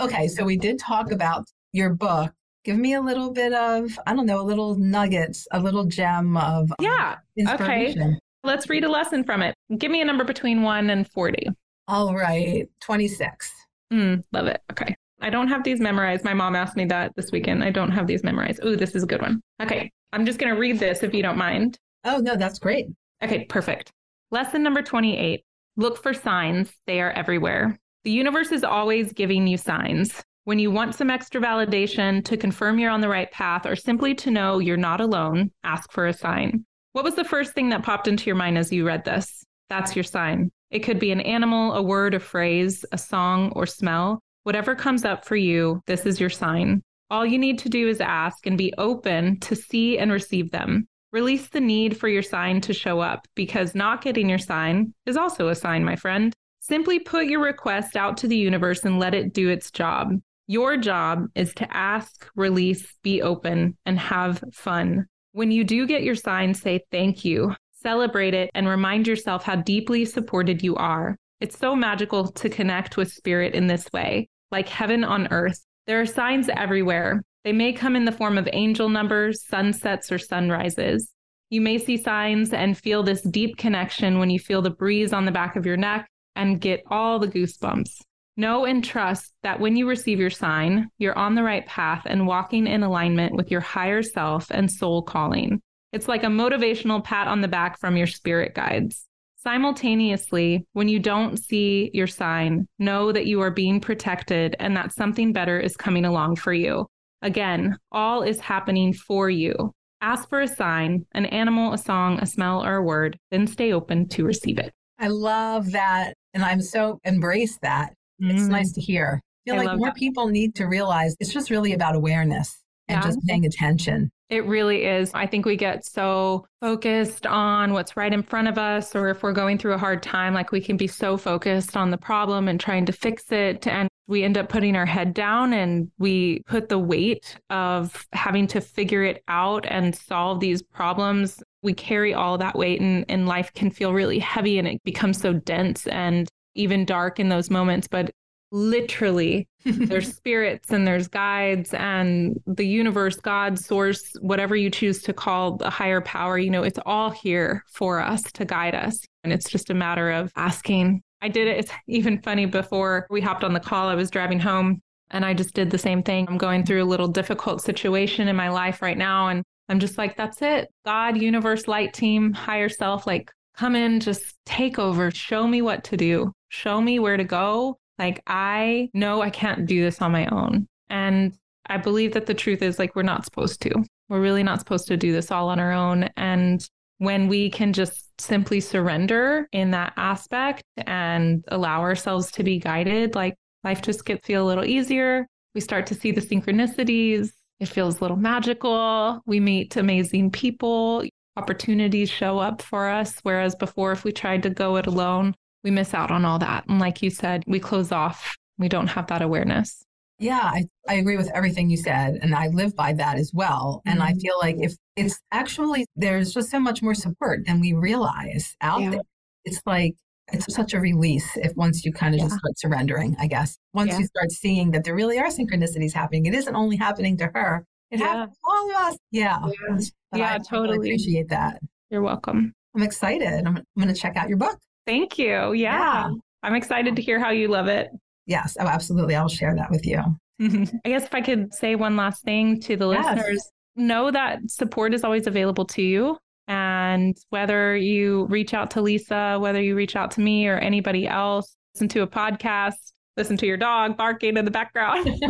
Okay, 0.00 0.28
so 0.28 0.44
we 0.44 0.56
did 0.56 0.78
talk 0.78 1.12
about 1.12 1.44
your 1.72 1.90
book. 1.90 2.32
Give 2.64 2.76
me 2.78 2.94
a 2.94 3.00
little 3.00 3.30
bit 3.30 3.52
of, 3.52 3.96
I 4.06 4.14
don't 4.14 4.26
know, 4.26 4.40
a 4.40 4.42
little 4.42 4.74
nuggets, 4.74 5.46
a 5.52 5.60
little 5.60 5.84
gem 5.84 6.36
of 6.36 6.70
um, 6.72 6.76
Yeah. 6.80 7.16
Okay. 7.48 7.94
Let's 8.42 8.68
read 8.68 8.84
a 8.84 8.88
lesson 8.88 9.22
from 9.22 9.42
it. 9.42 9.54
Give 9.78 9.90
me 9.90 10.00
a 10.00 10.04
number 10.04 10.24
between 10.24 10.62
1 10.62 10.90
and 10.90 11.08
40. 11.10 11.48
All 11.88 12.14
right, 12.14 12.68
26. 12.80 13.50
Mm, 13.92 14.24
love 14.32 14.46
it. 14.46 14.60
Okay. 14.72 14.96
I 15.20 15.30
don't 15.30 15.48
have 15.48 15.64
these 15.64 15.80
memorized. 15.80 16.24
My 16.24 16.34
mom 16.34 16.54
asked 16.54 16.76
me 16.76 16.84
that 16.86 17.14
this 17.16 17.30
weekend. 17.32 17.64
I 17.64 17.70
don't 17.70 17.92
have 17.92 18.06
these 18.06 18.22
memorized. 18.22 18.64
Ooh, 18.64 18.76
this 18.76 18.94
is 18.94 19.02
a 19.04 19.06
good 19.06 19.22
one. 19.22 19.40
Okay. 19.62 19.90
I'm 20.12 20.26
just 20.26 20.38
going 20.38 20.52
to 20.52 20.60
read 20.60 20.78
this 20.78 21.02
if 21.02 21.14
you 21.14 21.22
don't 21.22 21.38
mind. 21.38 21.78
Oh, 22.04 22.18
no, 22.18 22.36
that's 22.36 22.58
great. 22.58 22.86
Okay, 23.22 23.44
perfect. 23.44 23.92
Lesson 24.30 24.62
number 24.62 24.82
28 24.82 25.42
Look 25.78 26.02
for 26.02 26.14
signs. 26.14 26.72
They 26.86 27.02
are 27.02 27.10
everywhere. 27.10 27.78
The 28.04 28.10
universe 28.10 28.50
is 28.50 28.64
always 28.64 29.12
giving 29.12 29.46
you 29.46 29.58
signs. 29.58 30.24
When 30.44 30.58
you 30.58 30.70
want 30.70 30.94
some 30.94 31.10
extra 31.10 31.40
validation 31.40 32.24
to 32.24 32.36
confirm 32.38 32.78
you're 32.78 32.90
on 32.90 33.02
the 33.02 33.10
right 33.10 33.30
path 33.30 33.66
or 33.66 33.76
simply 33.76 34.14
to 34.14 34.30
know 34.30 34.58
you're 34.58 34.78
not 34.78 35.02
alone, 35.02 35.50
ask 35.64 35.92
for 35.92 36.06
a 36.06 36.14
sign. 36.14 36.64
What 36.92 37.04
was 37.04 37.14
the 37.14 37.24
first 37.24 37.52
thing 37.52 37.68
that 37.70 37.82
popped 37.82 38.08
into 38.08 38.24
your 38.24 38.36
mind 38.36 38.56
as 38.56 38.72
you 38.72 38.86
read 38.86 39.04
this? 39.04 39.44
That's 39.68 39.94
your 39.94 40.04
sign. 40.04 40.50
It 40.76 40.82
could 40.82 40.98
be 40.98 41.10
an 41.10 41.22
animal, 41.22 41.72
a 41.72 41.80
word, 41.80 42.12
a 42.12 42.20
phrase, 42.20 42.84
a 42.92 42.98
song, 42.98 43.50
or 43.56 43.64
smell. 43.64 44.20
Whatever 44.42 44.74
comes 44.74 45.06
up 45.06 45.24
for 45.24 45.34
you, 45.34 45.80
this 45.86 46.04
is 46.04 46.20
your 46.20 46.28
sign. 46.28 46.82
All 47.08 47.24
you 47.24 47.38
need 47.38 47.58
to 47.60 47.70
do 47.70 47.88
is 47.88 47.98
ask 47.98 48.46
and 48.46 48.58
be 48.58 48.74
open 48.76 49.40
to 49.40 49.56
see 49.56 49.96
and 49.96 50.12
receive 50.12 50.50
them. 50.50 50.86
Release 51.12 51.48
the 51.48 51.62
need 51.62 51.96
for 51.96 52.08
your 52.08 52.22
sign 52.22 52.60
to 52.60 52.74
show 52.74 53.00
up 53.00 53.26
because 53.34 53.74
not 53.74 54.02
getting 54.02 54.28
your 54.28 54.36
sign 54.36 54.92
is 55.06 55.16
also 55.16 55.48
a 55.48 55.54
sign, 55.54 55.82
my 55.82 55.96
friend. 55.96 56.34
Simply 56.60 56.98
put 56.98 57.24
your 57.24 57.40
request 57.40 57.96
out 57.96 58.18
to 58.18 58.28
the 58.28 58.36
universe 58.36 58.84
and 58.84 58.98
let 58.98 59.14
it 59.14 59.32
do 59.32 59.48
its 59.48 59.70
job. 59.70 60.12
Your 60.46 60.76
job 60.76 61.24
is 61.34 61.54
to 61.54 61.74
ask, 61.74 62.28
release, 62.36 62.86
be 63.02 63.22
open, 63.22 63.78
and 63.86 63.98
have 63.98 64.44
fun. 64.52 65.06
When 65.32 65.50
you 65.50 65.64
do 65.64 65.86
get 65.86 66.02
your 66.02 66.16
sign, 66.16 66.52
say 66.52 66.80
thank 66.90 67.24
you. 67.24 67.54
Celebrate 67.86 68.34
it 68.34 68.50
and 68.52 68.66
remind 68.66 69.06
yourself 69.06 69.44
how 69.44 69.54
deeply 69.54 70.04
supported 70.04 70.60
you 70.60 70.74
are. 70.74 71.16
It's 71.40 71.56
so 71.56 71.76
magical 71.76 72.26
to 72.32 72.48
connect 72.48 72.96
with 72.96 73.12
spirit 73.12 73.54
in 73.54 73.68
this 73.68 73.86
way, 73.92 74.28
like 74.50 74.68
heaven 74.68 75.04
on 75.04 75.28
earth. 75.30 75.64
There 75.86 76.00
are 76.00 76.06
signs 76.06 76.48
everywhere. 76.48 77.22
They 77.44 77.52
may 77.52 77.72
come 77.72 77.94
in 77.94 78.04
the 78.04 78.10
form 78.10 78.38
of 78.38 78.48
angel 78.52 78.88
numbers, 78.88 79.46
sunsets, 79.46 80.10
or 80.10 80.18
sunrises. 80.18 81.12
You 81.50 81.60
may 81.60 81.78
see 81.78 81.96
signs 81.96 82.52
and 82.52 82.76
feel 82.76 83.04
this 83.04 83.22
deep 83.22 83.56
connection 83.56 84.18
when 84.18 84.30
you 84.30 84.40
feel 84.40 84.62
the 84.62 84.70
breeze 84.70 85.12
on 85.12 85.24
the 85.24 85.30
back 85.30 85.54
of 85.54 85.64
your 85.64 85.76
neck 85.76 86.08
and 86.34 86.60
get 86.60 86.82
all 86.88 87.20
the 87.20 87.28
goosebumps. 87.28 88.00
Know 88.36 88.64
and 88.64 88.84
trust 88.84 89.32
that 89.44 89.60
when 89.60 89.76
you 89.76 89.88
receive 89.88 90.18
your 90.18 90.30
sign, 90.30 90.88
you're 90.98 91.16
on 91.16 91.36
the 91.36 91.44
right 91.44 91.64
path 91.66 92.02
and 92.04 92.26
walking 92.26 92.66
in 92.66 92.82
alignment 92.82 93.36
with 93.36 93.52
your 93.52 93.60
higher 93.60 94.02
self 94.02 94.50
and 94.50 94.68
soul 94.68 95.02
calling. 95.02 95.62
It's 95.92 96.08
like 96.08 96.24
a 96.24 96.28
motivational 96.28 97.02
pat 97.02 97.28
on 97.28 97.40
the 97.40 97.48
back 97.48 97.78
from 97.78 97.96
your 97.96 98.06
spirit 98.06 98.54
guides. 98.54 99.06
Simultaneously, 99.38 100.66
when 100.72 100.88
you 100.88 100.98
don't 100.98 101.38
see 101.38 101.90
your 101.94 102.06
sign, 102.06 102.66
know 102.78 103.12
that 103.12 103.26
you 103.26 103.40
are 103.40 103.50
being 103.50 103.80
protected 103.80 104.56
and 104.58 104.76
that 104.76 104.92
something 104.92 105.32
better 105.32 105.58
is 105.60 105.76
coming 105.76 106.04
along 106.04 106.36
for 106.36 106.52
you. 106.52 106.86
Again, 107.22 107.76
all 107.92 108.22
is 108.22 108.40
happening 108.40 108.92
for 108.92 109.30
you. 109.30 109.72
Ask 110.00 110.28
for 110.28 110.40
a 110.40 110.48
sign, 110.48 111.06
an 111.12 111.26
animal, 111.26 111.72
a 111.72 111.78
song, 111.78 112.18
a 112.20 112.26
smell, 112.26 112.64
or 112.64 112.76
a 112.76 112.82
word, 112.82 113.18
then 113.30 113.46
stay 113.46 113.72
open 113.72 114.08
to 114.10 114.24
receive 114.24 114.58
it. 114.58 114.72
I 114.98 115.08
love 115.08 115.72
that. 115.72 116.14
And 116.34 116.44
I'm 116.44 116.60
so 116.60 117.00
embrace 117.04 117.58
that. 117.62 117.94
It's 118.18 118.42
Mm. 118.44 118.50
nice 118.50 118.72
to 118.72 118.80
hear. 118.80 119.20
I 119.46 119.50
feel 119.50 119.60
I 119.60 119.64
like 119.64 119.78
more 119.78 119.88
that. 119.88 119.96
people 119.96 120.28
need 120.28 120.54
to 120.56 120.66
realize 120.66 121.16
it's 121.20 121.32
just 121.32 121.50
really 121.50 121.72
about 121.72 121.94
awareness 121.96 122.62
and 122.88 122.96
Yeah. 123.02 123.08
just 123.08 123.18
paying 123.26 123.46
attention. 123.46 124.10
It 124.28 124.44
really 124.44 124.84
is. 124.84 125.12
I 125.14 125.26
think 125.26 125.46
we 125.46 125.56
get 125.56 125.84
so 125.84 126.46
focused 126.60 127.26
on 127.26 127.72
what's 127.72 127.96
right 127.96 128.12
in 128.12 128.24
front 128.24 128.48
of 128.48 128.58
us, 128.58 128.96
or 128.96 129.08
if 129.08 129.22
we're 129.22 129.32
going 129.32 129.56
through 129.56 129.74
a 129.74 129.78
hard 129.78 130.02
time, 130.02 130.34
like 130.34 130.50
we 130.50 130.60
can 130.60 130.76
be 130.76 130.88
so 130.88 131.16
focused 131.16 131.76
on 131.76 131.92
the 131.92 131.96
problem 131.96 132.48
and 132.48 132.58
trying 132.58 132.86
to 132.86 132.92
fix 132.92 133.30
it. 133.30 133.68
And 133.68 133.88
we 134.08 134.24
end 134.24 134.36
up 134.36 134.48
putting 134.48 134.74
our 134.74 134.86
head 134.86 135.14
down 135.14 135.52
and 135.52 135.90
we 135.98 136.42
put 136.46 136.68
the 136.68 136.78
weight 136.78 137.38
of 137.50 138.04
having 138.12 138.48
to 138.48 138.60
figure 138.60 139.04
it 139.04 139.22
out 139.28 139.64
and 139.66 139.94
solve 139.94 140.40
these 140.40 140.60
problems. 140.60 141.40
We 141.62 141.72
carry 141.72 142.12
all 142.12 142.36
that 142.38 142.56
weight, 142.56 142.80
and, 142.80 143.04
and 143.08 143.28
life 143.28 143.52
can 143.54 143.70
feel 143.70 143.92
really 143.92 144.18
heavy 144.18 144.58
and 144.58 144.66
it 144.66 144.82
becomes 144.82 145.20
so 145.20 145.34
dense 145.34 145.86
and 145.86 146.28
even 146.56 146.84
dark 146.84 147.20
in 147.20 147.28
those 147.28 147.48
moments. 147.48 147.86
But 147.86 148.10
literally, 148.56 149.48
there's 149.64 150.14
spirits 150.14 150.70
and 150.70 150.86
there's 150.86 151.08
guides 151.08 151.74
and 151.74 152.40
the 152.46 152.66
universe, 152.66 153.16
God, 153.16 153.58
source, 153.58 154.12
whatever 154.20 154.56
you 154.56 154.70
choose 154.70 155.02
to 155.02 155.12
call 155.12 155.56
the 155.56 155.70
higher 155.70 156.00
power, 156.00 156.38
you 156.38 156.50
know, 156.50 156.62
it's 156.62 156.78
all 156.86 157.10
here 157.10 157.62
for 157.70 158.00
us 158.00 158.22
to 158.32 158.44
guide 158.44 158.74
us. 158.74 159.00
And 159.24 159.32
it's 159.32 159.50
just 159.50 159.70
a 159.70 159.74
matter 159.74 160.10
of 160.10 160.32
asking. 160.36 161.02
I 161.20 161.28
did 161.28 161.48
it. 161.48 161.58
It's 161.58 161.72
even 161.86 162.22
funny 162.22 162.46
before 162.46 163.06
we 163.10 163.20
hopped 163.20 163.44
on 163.44 163.52
the 163.52 163.60
call, 163.60 163.88
I 163.88 163.94
was 163.94 164.10
driving 164.10 164.40
home 164.40 164.80
and 165.10 165.24
I 165.24 165.34
just 165.34 165.54
did 165.54 165.70
the 165.70 165.78
same 165.78 166.02
thing. 166.02 166.26
I'm 166.28 166.38
going 166.38 166.64
through 166.64 166.82
a 166.82 166.86
little 166.86 167.08
difficult 167.08 167.60
situation 167.62 168.28
in 168.28 168.36
my 168.36 168.48
life 168.48 168.82
right 168.82 168.98
now. 168.98 169.28
And 169.28 169.42
I'm 169.68 169.80
just 169.80 169.98
like, 169.98 170.16
that's 170.16 170.40
it. 170.42 170.68
God, 170.84 171.20
universe, 171.20 171.68
light 171.68 171.92
team, 171.92 172.32
higher 172.32 172.68
self, 172.68 173.06
like 173.06 173.30
come 173.56 173.74
in, 173.74 174.00
just 174.00 174.34
take 174.44 174.78
over, 174.78 175.10
show 175.10 175.46
me 175.46 175.62
what 175.62 175.84
to 175.84 175.96
do, 175.96 176.32
show 176.48 176.80
me 176.80 176.98
where 176.98 177.16
to 177.16 177.24
go. 177.24 177.78
Like, 177.98 178.22
I 178.26 178.90
know 178.92 179.22
I 179.22 179.30
can't 179.30 179.66
do 179.66 179.82
this 179.82 180.02
on 180.02 180.12
my 180.12 180.26
own. 180.26 180.66
And 180.90 181.36
I 181.66 181.78
believe 181.78 182.12
that 182.12 182.26
the 182.26 182.34
truth 182.34 182.62
is 182.62 182.78
like, 182.78 182.94
we're 182.94 183.02
not 183.02 183.24
supposed 183.24 183.60
to. 183.62 183.72
We're 184.08 184.20
really 184.20 184.42
not 184.42 184.60
supposed 184.60 184.86
to 184.88 184.96
do 184.96 185.12
this 185.12 185.30
all 185.30 185.48
on 185.48 185.58
our 185.58 185.72
own. 185.72 186.04
And 186.16 186.66
when 186.98 187.28
we 187.28 187.50
can 187.50 187.72
just 187.72 188.20
simply 188.20 188.60
surrender 188.60 189.48
in 189.52 189.72
that 189.72 189.92
aspect 189.96 190.62
and 190.78 191.44
allow 191.48 191.80
ourselves 191.80 192.30
to 192.32 192.44
be 192.44 192.58
guided, 192.58 193.14
like 193.14 193.34
life 193.64 193.82
just 193.82 194.04
gets 194.04 194.26
feel 194.26 194.44
a 194.44 194.48
little 194.48 194.64
easier. 194.64 195.26
We 195.54 195.60
start 195.60 195.86
to 195.88 195.94
see 195.94 196.12
the 196.12 196.20
synchronicities. 196.20 197.30
It 197.60 197.68
feels 197.68 197.98
a 197.98 198.00
little 198.02 198.16
magical. 198.16 199.20
We 199.26 199.40
meet 199.40 199.76
amazing 199.76 200.30
people. 200.30 201.04
Opportunities 201.36 202.10
show 202.10 202.38
up 202.38 202.62
for 202.62 202.88
us. 202.88 203.18
Whereas 203.22 203.54
before, 203.54 203.92
if 203.92 204.04
we 204.04 204.12
tried 204.12 204.42
to 204.44 204.50
go 204.50 204.76
it 204.76 204.86
alone, 204.86 205.34
we 205.64 205.70
miss 205.70 205.94
out 205.94 206.10
on 206.10 206.24
all 206.24 206.38
that. 206.38 206.64
And 206.68 206.78
like 206.78 207.02
you 207.02 207.10
said, 207.10 207.42
we 207.46 207.58
close 207.60 207.92
off. 207.92 208.36
We 208.58 208.68
don't 208.68 208.86
have 208.88 209.06
that 209.08 209.22
awareness. 209.22 209.82
Yeah, 210.18 210.40
I, 210.42 210.64
I 210.88 210.94
agree 210.94 211.16
with 211.18 211.30
everything 211.34 211.68
you 211.68 211.76
said. 211.76 212.18
And 212.22 212.34
I 212.34 212.46
live 212.48 212.74
by 212.74 212.94
that 212.94 213.18
as 213.18 213.32
well. 213.34 213.82
And 213.84 214.02
I 214.02 214.12
Mhm. 214.12 214.20
feel 214.22 214.34
like 214.40 214.56
if 214.58 214.74
it's 214.96 215.18
actually, 215.32 215.84
there's 215.94 216.32
just 216.32 216.50
so 216.50 216.58
much 216.58 216.82
more 216.82 216.94
support 216.94 217.44
than 217.46 217.60
we 217.60 217.74
realize 217.74 218.56
out 218.62 218.80
Yeah. 218.80 218.90
there. 218.90 219.00
It's 219.44 219.60
like, 219.66 219.94
it's 220.32 220.52
such 220.54 220.72
a 220.72 220.80
release 220.80 221.36
if 221.36 221.54
once 221.54 221.84
you 221.84 221.92
kind 221.92 222.14
of 222.14 222.20
just 222.20 222.36
start 222.38 222.58
surrendering, 222.58 223.14
I 223.18 223.26
guess. 223.26 223.58
Once 223.74 223.90
Yeah. 223.92 223.98
you 223.98 224.06
start 224.06 224.30
seeing 224.32 224.70
that 224.70 224.84
there 224.84 224.94
really 224.94 225.18
are 225.18 225.26
synchronicities 225.28 225.92
happening, 225.92 226.24
it 226.26 226.34
isn't 226.34 226.56
only 226.56 226.76
happening 226.76 227.16
to 227.18 227.30
her, 227.34 227.64
it 227.90 228.00
Yeah. 228.00 228.06
happens 228.06 228.36
to 228.36 228.40
all 228.48 228.70
of 228.70 228.76
us. 228.76 228.98
Yeah. 229.10 229.38
Yeah. 229.46 229.78
Yeah, 230.14 230.34
I 230.34 230.38
totally. 230.38 230.78
appreciate 230.78 231.28
that. 231.28 231.60
You're 231.90 232.02
welcome. 232.02 232.54
I'm 232.74 232.82
excited. 232.82 233.46
I'm, 233.46 233.58
I'm 233.58 233.64
going 233.78 233.92
to 233.94 234.00
check 234.00 234.16
out 234.16 234.28
your 234.30 234.38
book. 234.38 234.58
Thank 234.86 235.18
you. 235.18 235.52
Yeah. 235.52 235.52
Yeah. 235.52 236.08
I'm 236.42 236.54
excited 236.54 236.96
to 236.96 237.02
hear 237.02 237.18
how 237.18 237.30
you 237.30 237.48
love 237.48 237.66
it. 237.68 237.88
Yes. 238.26 238.56
Oh, 238.60 238.66
absolutely. 238.66 239.14
I'll 239.16 239.28
share 239.28 239.54
that 239.56 239.70
with 239.70 239.86
you. 239.86 239.98
Mm-hmm. 240.40 240.76
I 240.84 240.88
guess 240.88 241.04
if 241.04 241.14
I 241.14 241.20
could 241.20 241.52
say 241.54 241.74
one 241.76 241.96
last 241.96 242.22
thing 242.22 242.60
to 242.60 242.76
the 242.76 242.88
Yes. 242.90 243.16
listeners, 243.16 243.50
know 243.76 244.10
that 244.10 244.38
support 244.50 244.94
is 244.94 245.02
always 245.04 245.26
available 245.26 245.64
to 245.66 245.82
you. 245.82 246.16
And 246.48 247.16
whether 247.30 247.76
you 247.76 248.26
reach 248.26 248.54
out 248.54 248.70
to 248.72 248.80
Lisa, 248.82 249.38
whether 249.40 249.60
you 249.60 249.74
reach 249.74 249.96
out 249.96 250.10
to 250.12 250.20
me 250.20 250.46
or 250.46 250.56
anybody 250.58 251.08
else, 251.08 251.56
listen 251.74 251.88
to 251.88 252.02
a 252.02 252.06
podcast, 252.06 252.74
listen 253.16 253.36
to 253.38 253.46
your 253.46 253.56
dog 253.56 253.96
barking 253.96 254.36
in 254.36 254.44
the 254.44 254.50
background. 254.50 255.06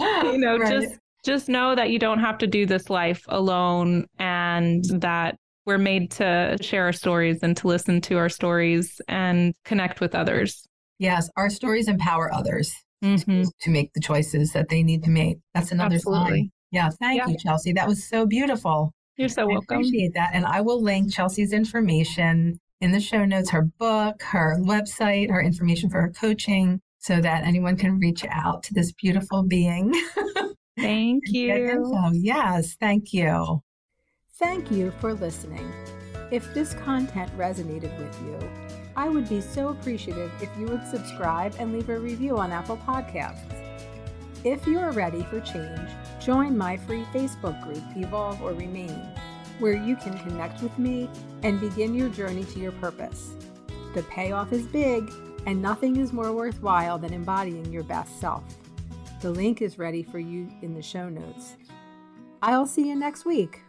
you 0.00 0.38
know, 0.38 0.58
Right. 0.58 0.70
just 0.82 0.98
just 1.24 1.48
know 1.48 1.74
that 1.74 1.88
you 1.90 1.98
don't 1.98 2.18
have 2.20 2.36
to 2.38 2.46
do 2.46 2.66
this 2.66 2.90
life 2.90 3.24
alone 3.28 4.06
and 4.18 4.84
that 5.00 5.36
we're 5.66 5.78
made 5.78 6.10
to 6.12 6.56
share 6.60 6.84
our 6.84 6.92
stories 6.92 7.38
and 7.42 7.56
to 7.58 7.68
listen 7.68 8.00
to 8.02 8.16
our 8.18 8.28
stories 8.28 9.00
and 9.08 9.54
connect 9.64 10.00
with 10.00 10.14
others. 10.14 10.66
Yes. 10.98 11.28
Our 11.36 11.50
stories 11.50 11.88
empower 11.88 12.32
others. 12.32 12.72
Mhm. 13.02 13.46
to 13.60 13.70
make 13.70 13.92
the 13.92 14.00
choices 14.00 14.52
that 14.52 14.70
they 14.70 14.82
need 14.82 15.02
to 15.04 15.10
make. 15.10 15.36
That's 15.52 15.70
another 15.72 15.96
Absolutely. 15.96 16.50
Yeah, 16.70 16.88
thank 16.88 17.18
Yeah. 17.18 17.28
you, 17.28 17.36
Chelsea. 17.36 17.72
That 17.74 17.86
was 17.86 18.08
so 18.08 18.24
beautiful. 18.24 18.92
You're 19.18 19.28
so 19.28 19.42
I 19.42 19.44
welcome. 19.44 19.76
appreciate 19.76 20.14
that. 20.14 20.30
And 20.32 20.46
I 20.46 20.62
will 20.62 20.82
link 20.82 21.12
Chelsea's 21.12 21.52
information 21.52 22.58
in 22.80 22.92
the 22.92 23.00
show 23.00 23.26
notes, 23.26 23.50
her 23.50 23.60
book, 23.78 24.22
her 24.22 24.56
website, 24.62 25.28
her 25.30 25.42
information 25.42 25.90
for 25.90 26.00
her 26.00 26.10
coaching, 26.18 26.80
so 26.98 27.20
that 27.20 27.44
anyone 27.44 27.76
can 27.76 27.98
reach 27.98 28.24
out 28.30 28.62
to 28.62 28.72
this 28.74 28.90
beautiful 28.92 29.42
being. 29.42 29.92
Thank 30.78 31.24
you. 31.28 32.10
Yes, 32.14 32.74
thank 32.80 33.12
you. 33.12 33.60
Thank 34.36 34.72
you 34.72 34.90
for 35.00 35.14
listening. 35.14 35.72
If 36.32 36.52
this 36.54 36.74
content 36.74 37.30
resonated 37.38 37.96
with 37.96 38.20
you, 38.22 38.36
I 38.96 39.08
would 39.08 39.28
be 39.28 39.40
so 39.40 39.68
appreciative 39.68 40.32
if 40.42 40.50
you 40.58 40.66
would 40.66 40.84
subscribe 40.88 41.54
and 41.60 41.72
leave 41.72 41.88
a 41.88 42.00
review 42.00 42.36
on 42.38 42.50
Apple 42.50 42.78
Podcasts. 42.78 43.54
If 44.42 44.66
you 44.66 44.80
are 44.80 44.90
ready 44.90 45.22
for 45.22 45.40
change, 45.40 45.88
join 46.20 46.58
my 46.58 46.76
free 46.76 47.04
Facebook 47.12 47.62
group, 47.62 47.84
Evolve 47.96 48.42
or 48.42 48.54
Remain, 48.54 49.08
where 49.60 49.76
you 49.76 49.94
can 49.94 50.18
connect 50.18 50.60
with 50.64 50.76
me 50.80 51.08
and 51.44 51.60
begin 51.60 51.94
your 51.94 52.08
journey 52.08 52.42
to 52.42 52.58
your 52.58 52.72
purpose. 52.72 53.34
The 53.94 54.02
payoff 54.02 54.52
is 54.52 54.66
big, 54.66 55.12
and 55.46 55.62
nothing 55.62 55.98
is 55.98 56.12
more 56.12 56.32
worthwhile 56.32 56.98
than 56.98 57.12
embodying 57.12 57.72
your 57.72 57.84
best 57.84 58.18
self. 58.18 58.42
The 59.20 59.30
link 59.30 59.62
is 59.62 59.78
ready 59.78 60.02
for 60.02 60.18
you 60.18 60.48
in 60.60 60.74
the 60.74 60.82
show 60.82 61.08
notes. 61.08 61.56
I'll 62.42 62.66
see 62.66 62.88
you 62.88 62.96
next 62.96 63.24
week. 63.24 63.60